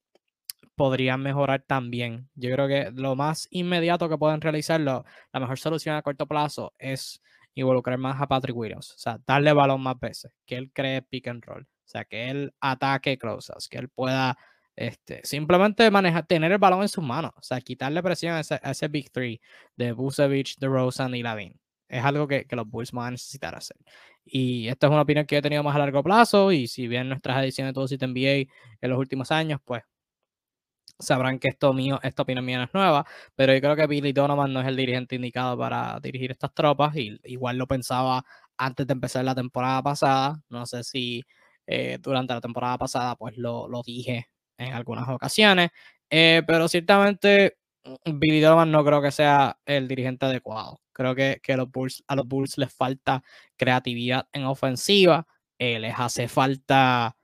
[0.75, 2.30] podrían mejorar también.
[2.36, 5.03] Yo creo que lo más inmediato que pueden realizarlo,
[5.34, 7.21] la mejor solución a corto plazo es
[7.53, 8.93] involucrar más a Patrick Williams.
[8.95, 11.63] O sea, darle balón más veces, que él cree pick and roll.
[11.63, 14.38] O sea, que él ataque closas, que él pueda
[14.80, 17.32] este, simplemente manejar, tener el balón en sus manos.
[17.36, 19.41] O sea, quitarle presión a ese, Big Three
[19.75, 21.53] de Busevich, de Rosen y Lavin.
[21.89, 23.75] Es algo que, que, los Bulls van a necesitar hacer.
[24.23, 26.53] Y esta es una opinión que he tenido más a largo plazo.
[26.53, 28.49] Y si bien nuestras ediciones de todo Sitio NBA
[28.82, 29.84] en los últimos años, pues
[30.97, 33.05] sabrán que esto mío, esta opinión mía no es nueva,
[33.36, 36.95] pero yo creo que Billy Donovan no es el dirigente indicado para dirigir estas tropas,
[36.95, 38.23] y igual lo pensaba
[38.57, 41.23] antes de empezar la temporada pasada, no sé si
[41.67, 44.27] eh, durante la temporada pasada pues lo, lo dije
[44.60, 45.72] en algunas ocasiones,
[46.10, 51.39] eh, pero ciertamente mm, Billy Donovan no creo que sea el dirigente adecuado, creo que,
[51.41, 53.24] que a los Bulls les falta
[53.57, 57.16] creatividad en ofensiva, eh, les hace falta,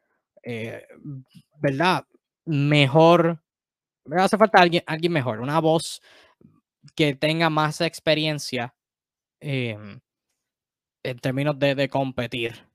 [1.62, 2.06] ¿verdad?
[2.46, 3.42] Mejor
[4.06, 6.02] me hace falta alguien, alguien mejor, una voz
[6.96, 8.76] que tenga más experiencia
[11.06, 12.68] en términos de, competir.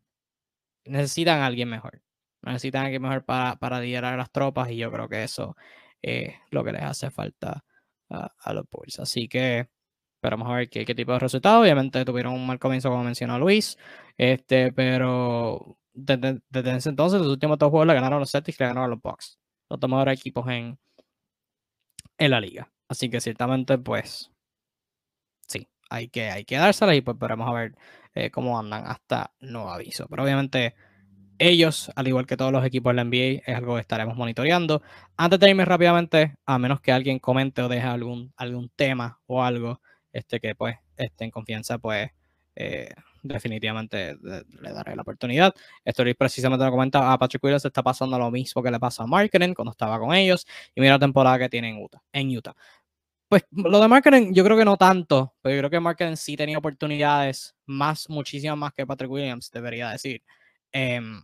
[0.84, 2.02] Necesitan a alguien mejor.
[2.42, 5.56] Necesitan a alguien mejor para, para liderar las tropas y yo creo que eso
[6.02, 7.64] es lo que les hace falta
[8.08, 8.98] a, los Bulls.
[9.00, 9.68] Así que
[10.16, 11.60] esperamos a ver qué, qué, tipo de resultado.
[11.62, 13.78] Obviamente tuvieron un mal comienzo, como mencionó Luis,
[14.16, 16.40] este, pero desde,
[16.76, 18.94] ese entonces, los últimos dos juegos le ganaron a los Celtics y le ganaron a
[18.94, 19.38] los Bucks.
[19.68, 20.78] Los tomadores equipos en,
[22.18, 22.70] en la liga.
[22.88, 24.32] Así que ciertamente, pues,
[25.46, 27.76] sí, hay que, hay que dárselas y pues veremos a ver
[28.14, 30.06] eh, cómo andan hasta nuevo aviso.
[30.08, 30.74] Pero obviamente
[31.40, 34.82] ellos, al igual que todos los equipos de la NBA, es algo que estaremos monitoreando.
[35.16, 39.42] Antes de irme rápidamente, a menos que alguien comente o deje algún, algún tema o
[39.42, 39.80] algo
[40.12, 42.10] este, que pues esté en confianza, pues
[42.56, 42.90] eh,
[43.22, 45.54] definitivamente le daré la oportunidad.
[45.84, 49.06] Esto precisamente lo comentaba a Patrick Williams, está pasando lo mismo que le pasa a
[49.06, 52.02] marketing cuando estaba con ellos y mira la temporada que tiene en Utah.
[52.12, 52.54] En Utah.
[53.28, 56.36] Pues lo de marketing yo creo que no tanto, pero yo creo que marketing sí
[56.36, 60.22] tenía oportunidades más, muchísimas más que Patrick Williams, debería decir.
[60.72, 61.22] Em,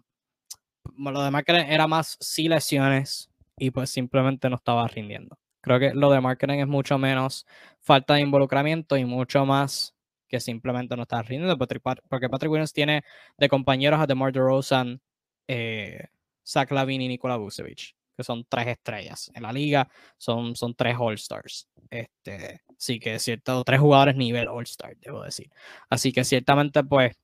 [0.96, 5.38] lo de marketing era más sí lesiones y pues simplemente no estaba rindiendo.
[5.60, 7.46] Creo que lo de marketing es mucho menos
[7.80, 9.94] falta de involucramiento y mucho más
[10.28, 13.02] que simplemente no está rindiendo, porque Patrick Williams tiene
[13.38, 15.00] de compañeros a DeMar DeRozan,
[15.48, 16.08] eh,
[16.46, 20.96] Zach Lavin y Nikola Vucevic, que son tres estrellas en la liga, son, son tres
[20.98, 21.68] All-Stars.
[21.90, 25.50] Este, sí que es cierto, tres jugadores nivel All-Star, debo decir.
[25.88, 27.16] Así que ciertamente, pues,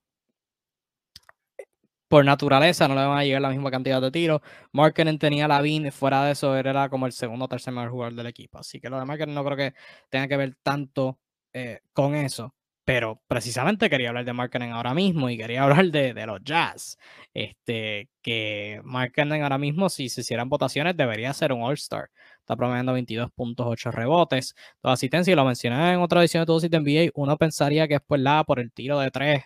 [2.13, 4.43] por naturaleza no le van a llegar la misma cantidad de tiros.
[4.71, 8.15] Marketing tenía la Lavin, fuera de eso era como el segundo o tercer mejor jugador
[8.15, 8.59] del equipo.
[8.59, 9.73] Así que lo de Marketing no creo que
[10.11, 11.19] tenga que ver tanto
[11.55, 12.55] eh, con eso.
[12.85, 16.99] Pero precisamente quería hablar de marketing ahora mismo y quería hablar de, los Jazz.
[17.33, 22.11] Este, que marketing ahora mismo, si se hicieran votaciones, debería ser un All-Star.
[22.41, 25.33] Está promediando 22.8 rebotes, toda asistencia.
[25.33, 27.11] Y lo mencioné en otra edición de Todo Sitio NBA.
[27.15, 29.45] Uno pensaría que es por, la, por el tiro de tres,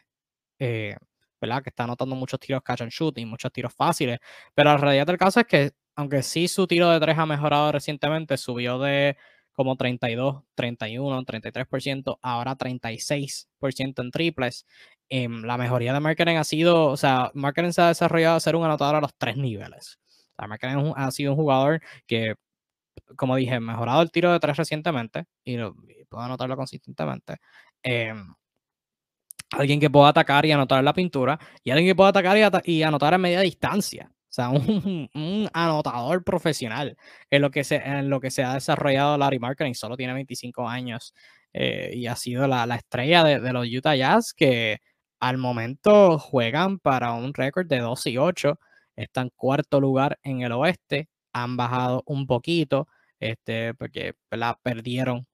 [0.59, 0.97] eh,
[1.41, 1.63] ¿verdad?
[1.63, 4.19] Que está anotando muchos tiros catch and shoot y muchos tiros fáciles.
[4.55, 7.73] Pero la realidad del caso es que, aunque sí su tiro de tres ha mejorado
[7.73, 9.17] recientemente, subió de
[9.57, 14.67] como 32, 31, 33%, ahora 36% en triples.
[15.09, 18.57] Em, la mejoría de marketing ha sido, o sea, marketing se ha desarrollado a ser
[18.57, 19.99] un anotador a los tres niveles.
[20.39, 22.35] O sea, ha sido un jugador que,
[23.17, 25.57] como dije, mejorado el tiro de tres recientemente y,
[26.09, 27.39] puedo anotarlo consistentemente.
[27.83, 28.35] Em,
[29.51, 32.83] alguien que pueda atacar y anotar la pintura y alguien que pueda atacar y, y
[32.83, 34.51] anotar a media distancia sea,
[35.15, 36.97] un, anotador profesional
[37.31, 39.75] en lo, que se, en lo que se ha desarrollado Larry Marketing.
[39.75, 41.15] Solo tiene 25 años
[41.53, 44.81] eh, y ha sido la, estrella de, los Utah Jazz que
[45.21, 48.59] al momento juegan para un récord de 2 y 8.
[48.97, 51.09] Están cuarto lugar en el oeste.
[51.33, 52.89] Han bajado un poquito
[53.19, 55.27] este, porque la perdieron,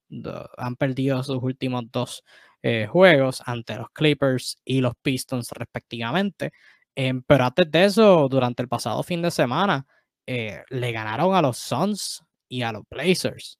[0.56, 2.22] han perdido sus últimos dos
[2.62, 6.52] eh, juegos ante los Clippers y los Pistons respectivamente.
[6.94, 9.86] Em, pero antes de eso, durante el pasado fin de semana,
[10.26, 13.58] eh, le ganaron a los Suns y a los Blazers,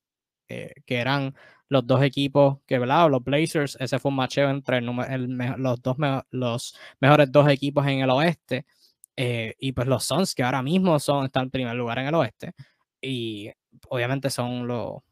[0.48, 1.34] eh, que eran
[1.68, 3.11] los dos equipos que, ¿verdad?
[3.11, 5.96] Los Blazers, ese fue un macheo entre los, dos
[6.30, 8.66] los mejores dos equipos en el oeste.
[9.16, 12.14] Eh, y pues los Suns, que ahora mismo son, están en primer lugar en el
[12.14, 12.53] oeste.
[13.00, 13.50] Y
[13.88, 15.03] obviamente son los,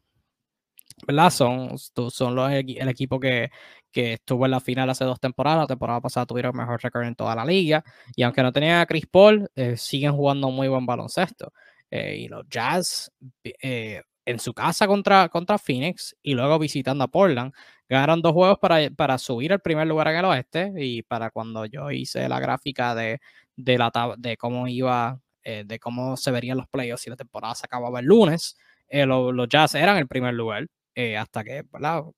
[1.07, 1.29] ¿verdad?
[1.29, 3.49] Son, son los, el equipo que,
[3.91, 5.61] que estuvo en la final hace dos temporadas.
[5.63, 7.83] La temporada pasada tuvieron mejor récord en toda la liga.
[8.15, 11.51] Y aunque no tenían a Chris Paul, eh, siguen jugando muy buen baloncesto.
[11.89, 13.11] eh, y los Jazz
[13.43, 17.53] eh, en su casa contra, contra Phoenix y luego visitando a Portland.
[17.89, 21.65] Ganaron dos juegos para, para subir al primer lugar en el oeste y para cuando
[21.65, 23.19] yo hice la gráfica de,
[23.55, 27.65] de, la, de cómo iba, de cómo se verían los playoffs si la temporada se
[27.65, 28.55] acababa el lunes,
[28.89, 30.67] los, los Jazz eran el primer lugar.
[31.17, 31.63] Hasta que.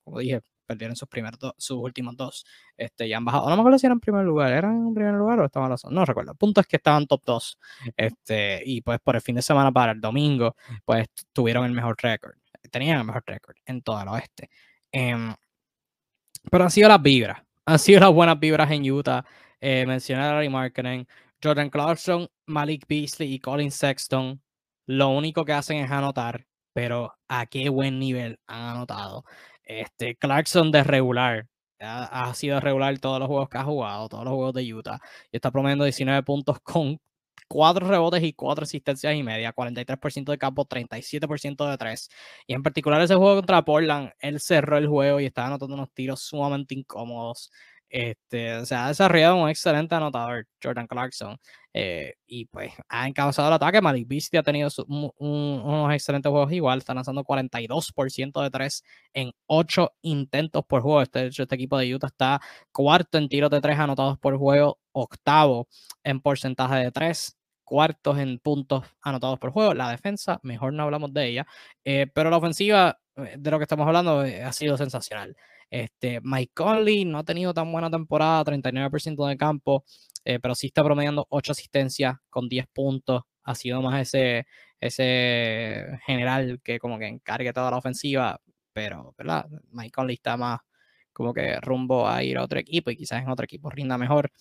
[0.03, 2.45] Como dije, perdieron sus primeros sus últimos dos.
[2.77, 3.49] Este, ya han bajado.
[3.49, 4.51] No me acuerdo si eran en primer lugar.
[4.51, 6.31] ¿Eran en primer lugar o estaban los No recuerdo.
[6.31, 7.59] El punto es que estaban top 2.
[7.97, 10.55] Este, y pues por el fin de semana para el domingo,
[10.85, 12.35] pues tuvieron el mejor récord.
[12.71, 14.49] Tenían el mejor récord en todo el oeste.
[14.91, 15.33] Em,
[16.49, 17.41] pero han sido las vibras.
[17.65, 19.23] Han sido las buenas vibras en Utah.
[19.61, 21.05] Eh, mencioné a Marketing,
[21.41, 24.41] Jordan Clarkson, Malik Beasley y Colin Sexton.
[24.85, 29.23] Lo único que hacen es anotar, pero a qué buen nivel han anotado.
[29.63, 31.47] Este, Clarkson de regular.
[31.79, 34.99] Ha, sido regular todos los juegos que ha jugado, todos los juegos de Utah.
[35.31, 36.99] Y está promediando 19 puntos con
[37.47, 42.09] 4 rebotes y 4 asistencias y media, 43% de campo, 37% de 3.
[42.47, 45.91] Y en particular ese juego contra Portland, él cerró el juego y estaba anotando unos
[45.93, 47.51] tiros sumamente incómodos.
[47.93, 51.37] Este, o sea, ha desarrollado un excelente anotador, Jordan Clarkson.
[51.75, 53.81] Eh, y pues ha encabezado el ataque.
[53.81, 56.79] Malik ha tenido unos excelentes juegos igual.
[56.79, 58.83] Está lanzando 42% de 3
[59.13, 61.03] en 8 intentos por juego.
[61.03, 62.41] Este, este equipo de Utah está
[62.71, 65.67] cuarto en tiros de 3 anotados por juego, octavo
[66.03, 69.75] en porcentaje de 3 cuartos en puntos anotados por juego.
[69.75, 71.47] La defensa, mejor no hablamos de ella,
[71.85, 75.35] eh, pero la ofensiva, eh, de lo que estamos hablando, ha sido sensacional.
[75.73, 79.83] Este, Mike Conley no ha tenido tan buena temporada, 39% de campo,
[80.23, 83.23] eh, pero sí está promediando 8 asistencias con 10 puntos.
[83.43, 84.45] Ha sido más ese,
[84.79, 88.39] ese general que como que encargue toda la ofensiva,
[88.71, 89.47] pero ¿verdad?
[89.71, 90.59] Mike Conley está más
[91.11, 94.31] como que rumbo a ir a otro equipo y quizás en otro equipo rinda mejor.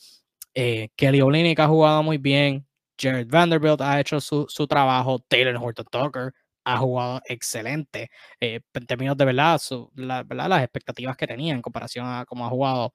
[0.52, 2.66] Eh, Kelly Olynyk ha jugado muy bien.
[3.00, 5.18] Jared Vanderbilt ha hecho su, su trabajo.
[5.28, 6.34] Taylor Horton Tucker
[6.64, 8.10] ha jugado excelente.
[8.40, 9.60] Eh, en términos de verdad,
[9.94, 12.94] la, verdad, las expectativas que tenía en comparación a cómo ha jugado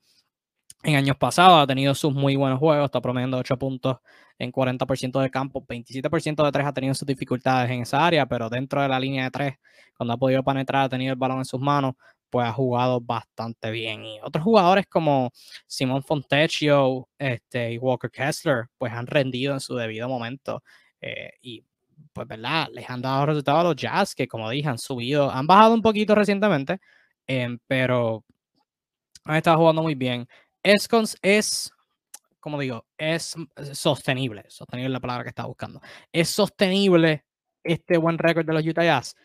[0.84, 3.98] en años pasados, ha tenido sus muy buenos juegos, está promediando 8 puntos
[4.40, 8.50] en 40% de campo, 27% de 3 ha tenido sus dificultades en esa área, pero
[8.50, 9.54] dentro de la línea de 3,
[9.98, 11.96] cuando ha podido penetrar, ha tenido el balón en sus manos,
[12.30, 14.06] pues ha jugado bastante bien.
[14.06, 15.32] Y otros jugadores como
[15.66, 20.64] Simón Fontecchio este, y Walker Kessler, pues han rendido en su debido momento.
[21.02, 21.64] Eh, y
[22.18, 22.68] pues, ¿verdad?
[22.74, 25.82] Les han dado resultados a los Jazz, que como dije, han subido, han bajado un
[25.82, 26.80] poquito recientemente,
[27.28, 28.26] em, pero
[29.26, 30.28] han estado jugando muy bien.
[30.64, 30.88] Es,
[31.22, 31.72] es,
[32.40, 33.36] como digo, es
[33.74, 35.82] sostenible, sostenible es la palabra que estaba buscando.
[36.12, 37.24] ¿Es sostenible
[37.64, 39.16] este buen récord de los Utah Jazz?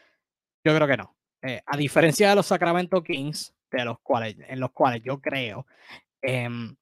[0.64, 1.16] Yo creo que no.
[1.42, 5.66] Eh, a diferencia de los Sacramento Kings, de los cuales, en los cuales yo creo,
[6.20, 6.76] em,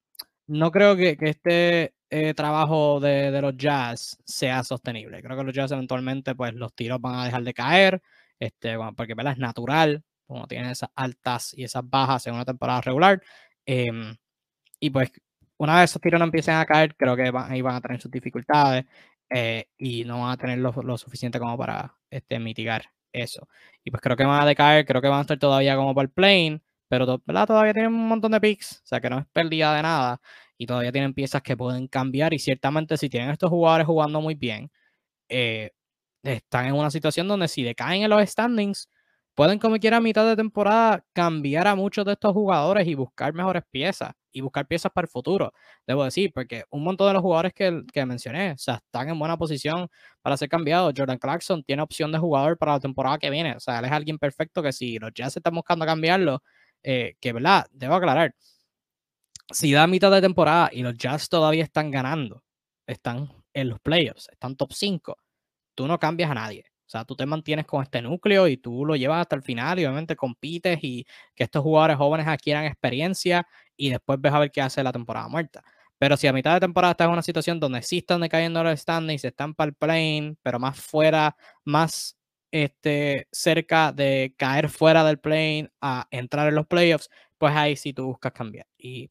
[0.48, 5.22] no creo que, que este eh, trabajo de, de, los Jazz sea sostenible.
[5.22, 8.02] Creo que los Jazz eventualmente, pues los tiros van a dejar de caer,
[8.40, 9.34] este, bueno, porque ¿verdad?
[9.34, 13.22] es natural, como tienen esas altas y esas bajas en una temporada regular.
[13.64, 14.16] Em,
[14.80, 15.10] y pues
[15.58, 18.10] una vez esos tiros no empiecen a caer, creo que ahí van a tener sus
[18.10, 18.86] dificultades
[19.30, 23.48] eh, y no van a tener lo, lo, suficiente como para este, mitigar eso.
[23.84, 26.04] Y pues creo que van a decaer, creo que van a estar todavía como por
[26.04, 29.74] el plane, pero todavía tienen un montón de picks, o sea que no es pérdida
[29.76, 30.20] de nada
[30.60, 34.34] y todavía tienen piezas que pueden cambiar y ciertamente si tienen estos jugadores jugando muy
[34.34, 34.70] bien,
[35.30, 35.70] eh,
[36.22, 38.90] están en una situación donde si decaen en los standings,
[39.34, 43.32] pueden como quiera a mitad de temporada cambiar a muchos de estos jugadores y buscar
[43.32, 45.54] mejores piezas y buscar piezas para el futuro,
[45.86, 49.18] debo decir, porque un montón de los jugadores que, que mencioné, o sea, están en
[49.18, 49.88] buena posición
[50.22, 50.92] para ser cambiados.
[50.96, 53.92] Jordan Clarkson tiene opción de jugador para la temporada que viene, o sea, él es
[53.92, 56.42] alguien perfecto que si los Jazz están buscando cambiarlo,
[56.82, 58.34] eh, que verdad, debo aclarar,
[59.52, 62.42] si da mitad de temporada y los Jazz todavía están ganando,
[62.86, 65.16] están en los playoffs, están top 5,
[65.74, 66.64] tú no cambias a nadie.
[66.86, 69.78] O sea, tú te mantienes con este núcleo y tú lo llevas hasta el final
[69.78, 73.46] y obviamente compites y que estos jugadores jóvenes adquieran experiencia
[73.76, 75.62] y después ves a ver qué hace la temporada muerta.
[75.98, 78.80] Pero si a mitad de temporada estás en una situación donde sí están decayendo los
[78.80, 82.16] standings, están para el plane, pero más fuera, más
[82.50, 87.92] este, cerca de caer fuera del plane a entrar en los playoffs, pues ahí sí
[87.92, 88.66] tú buscas cambiar.
[88.76, 89.10] Y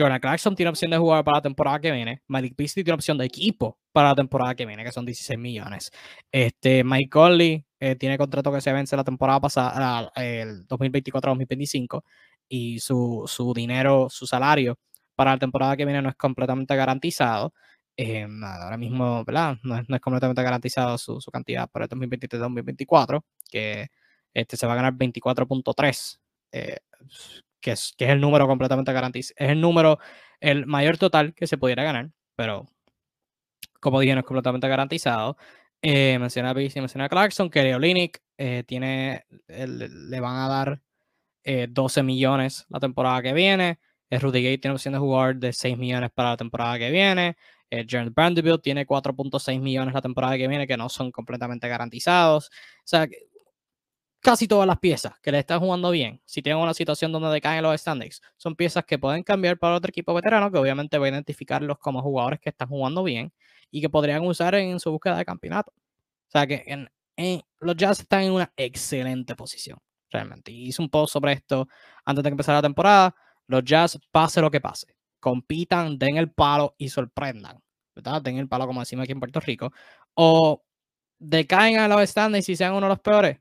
[0.00, 2.22] Jordan Clarkson tiene opción de jugar para la temporada que viene.
[2.26, 5.90] Malik Beasley tiene opción de equipo para la temporada que viene, que son 16 millones.
[6.32, 12.02] Este, Mike Conley eh, tiene contrato que se vence la temporada pasada, el 2024-2025,
[12.48, 14.78] y su, su, dinero, su salario
[15.14, 17.52] para la temporada que viene no es completamente garantizado.
[17.96, 19.58] Eh, ahora mismo, ¿verdad?
[19.62, 23.88] No es, no es completamente garantizado su, su, cantidad para el 2023-2024, que
[24.32, 26.18] este, se va a ganar 24.3.
[26.52, 26.78] Eh,
[27.60, 29.34] que es, que es el número completamente garantizado.
[29.38, 29.98] Es el número,
[30.40, 32.68] el mayor total que se pudiera ganar, pero
[33.80, 35.36] como dije, no es completamente garantizado.
[35.82, 40.82] Eh, mencioné a Beasley, mencioné a Clarkson, que Olinick eh, tiene, le van a dar
[41.44, 43.80] 12 millones la temporada que viene.
[44.10, 47.36] Rudy Gay tiene opción de jugar de 6 millones para la temporada que viene.
[47.70, 52.48] Eh, Jared Vanderbilt tiene 4.6 millones la temporada que viene, que no son completamente garantizados.
[52.48, 53.08] O sea,
[54.20, 57.62] casi todas las piezas que le están jugando bien, si tienen una situación donde decaen
[57.62, 61.08] los standings, son piezas que pueden cambiar para otro equipo veterano, que obviamente va a
[61.08, 63.32] identificarlos como jugadores que están jugando bien
[63.70, 65.72] y que podrían usar en su búsqueda de campeonato.
[65.72, 66.88] O sea que
[67.60, 69.78] los Jazz están en una excelente posición,
[70.10, 70.52] realmente.
[70.52, 71.68] Hice un post sobre esto
[72.04, 73.14] antes de empezar la temporada.
[73.46, 77.60] Los Jazz, pase lo que pase, compitan, den el palo y sorprendan,
[77.94, 78.22] ¿verdad?
[78.22, 79.72] Den el palo, como decimos aquí en Puerto Rico,
[80.14, 80.62] o
[81.18, 83.38] decaen a los standings y sean uno de los peores,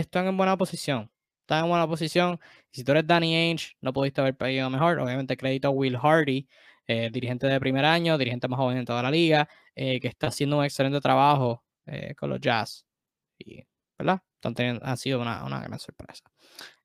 [0.00, 1.10] están en buena posición.
[1.40, 2.40] Están en buena posición.
[2.70, 4.98] Si tú eres Danny Ainge, no pudiste haber pedido mejor.
[4.98, 6.48] Obviamente, crédito a Will Hardy,
[6.86, 10.28] eh, dirigente de primer año, dirigente más joven en toda la liga, eh, que está
[10.28, 12.86] haciendo un excelente trabajo eh, con los Jazz.
[13.38, 13.62] Y,
[13.98, 14.22] ¿verdad?
[14.82, 16.24] ha sido una, una, gran sorpresa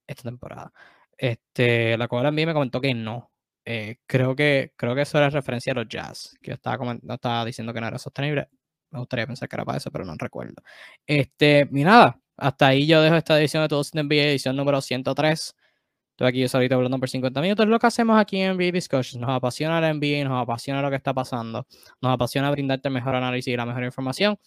[0.08, 0.72] esta temporada.
[1.18, 3.32] Este, la cual mí me comentó que no.
[4.08, 7.74] creo, que, creo que eso era referencia a los Jazz, que yo estaba, estaba diciendo
[7.74, 8.50] que no era sostenible.
[8.92, 10.56] Me gustaría pensar que era para eso, pero no recuerdo.
[11.06, 14.82] Este, y nada, hasta ahí yo dejo esta edición de Todos en NBA, edición número
[14.82, 15.56] 103.
[16.12, 17.68] Estoy aquí yo solito hablando por 50 minutos.
[17.68, 19.16] Lo que hacemos aquí en NBA Discussions.
[19.16, 21.66] Nos apasiona el NBA, nos apasiona lo que está pasando.
[22.02, 24.38] Nos apasiona brindarte el mejor análisis y la mejor información.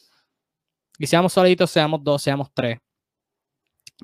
[0.99, 2.79] Y seamos solitos, seamos dos, seamos tres.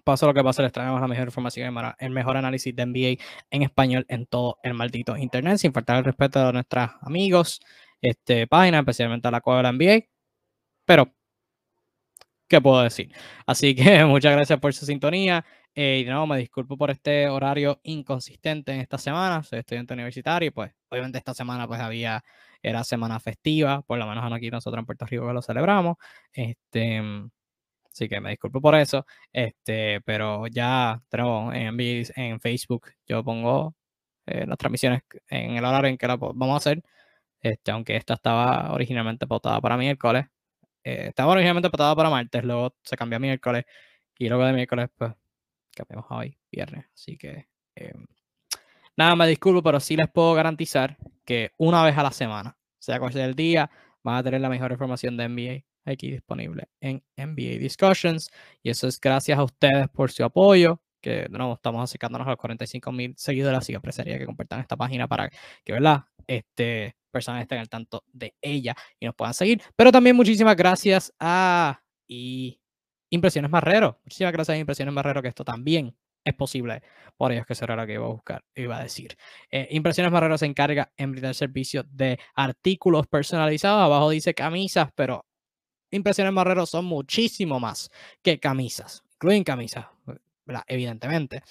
[0.05, 3.63] Pasa lo que pasa, les traemos la mejor información, el mejor análisis de NBA en
[3.63, 7.61] español en todo el maldito internet, sin faltar el respeto a nuestros amigos,
[8.01, 10.07] este, página, especialmente a la cual de la NBA.
[10.85, 11.13] Pero
[12.49, 13.13] ¿qué puedo decir?
[13.47, 15.45] Así que muchas gracias por su sintonía.
[15.75, 19.43] Eh, y no, me disculpo por este horario inconsistente en esta semana.
[19.45, 22.25] Soy estudiante universitario y pues obviamente esta semana pues había,
[22.63, 25.97] era semana festiva, por lo menos aquí nosotros en Puerto Rico lo celebramos.
[26.33, 27.01] Este,
[27.93, 29.07] así que me disculpo por eso.
[29.33, 31.79] Este, pero ya tenemos en,
[32.17, 33.75] en Facebook, yo pongo
[34.27, 36.83] eh, las transmisiones en el horario en que la vamos a hacer.
[37.41, 40.27] Este, aunque esta estaba originalmente pautada para miércoles,
[40.89, 43.65] eh, estaba originalmente patado para martes, luego se cambió a miércoles
[44.19, 45.13] y luego de miércoles, pues
[45.77, 46.87] cambiamos a hoy, viernes.
[46.95, 48.07] Así que em,
[48.97, 52.99] nada, me disculpo, pero sí les puedo garantizar que una vez a la semana, sea
[52.99, 53.71] cual sea el día,
[54.03, 58.31] van a tener la mejor información de NBA aquí disponible en NBA Discussions.
[58.63, 62.31] Y eso es gracias a ustedes por su apoyo, que de nuevo estamos acercándonos a
[62.31, 65.31] los 45 mil seguidores, así que apreciaría que compartan esta página para
[65.65, 66.05] que, ¿verdad?
[66.27, 69.63] Este, personas estén al tanto de ella y nos puedan seguir.
[69.77, 72.61] Pero también muchísimas gracias a y
[73.11, 74.01] Impresiones Marrero.
[74.05, 76.83] Muchísimas gracias a Impresiones Marrero que esto también es posible
[77.17, 79.17] por ellos, que será lo que iba a buscar, iba a decir.
[79.51, 83.83] Eh, Impresiones Marrero se encarga en brindar servicio de artículos personalizados.
[83.83, 85.25] Abajo dice camisas, pero
[85.91, 87.91] Impresiones Marrero son muchísimo más
[88.23, 89.03] que camisas.
[89.15, 89.87] Incluyen camisas,
[90.67, 91.43] evidentemente.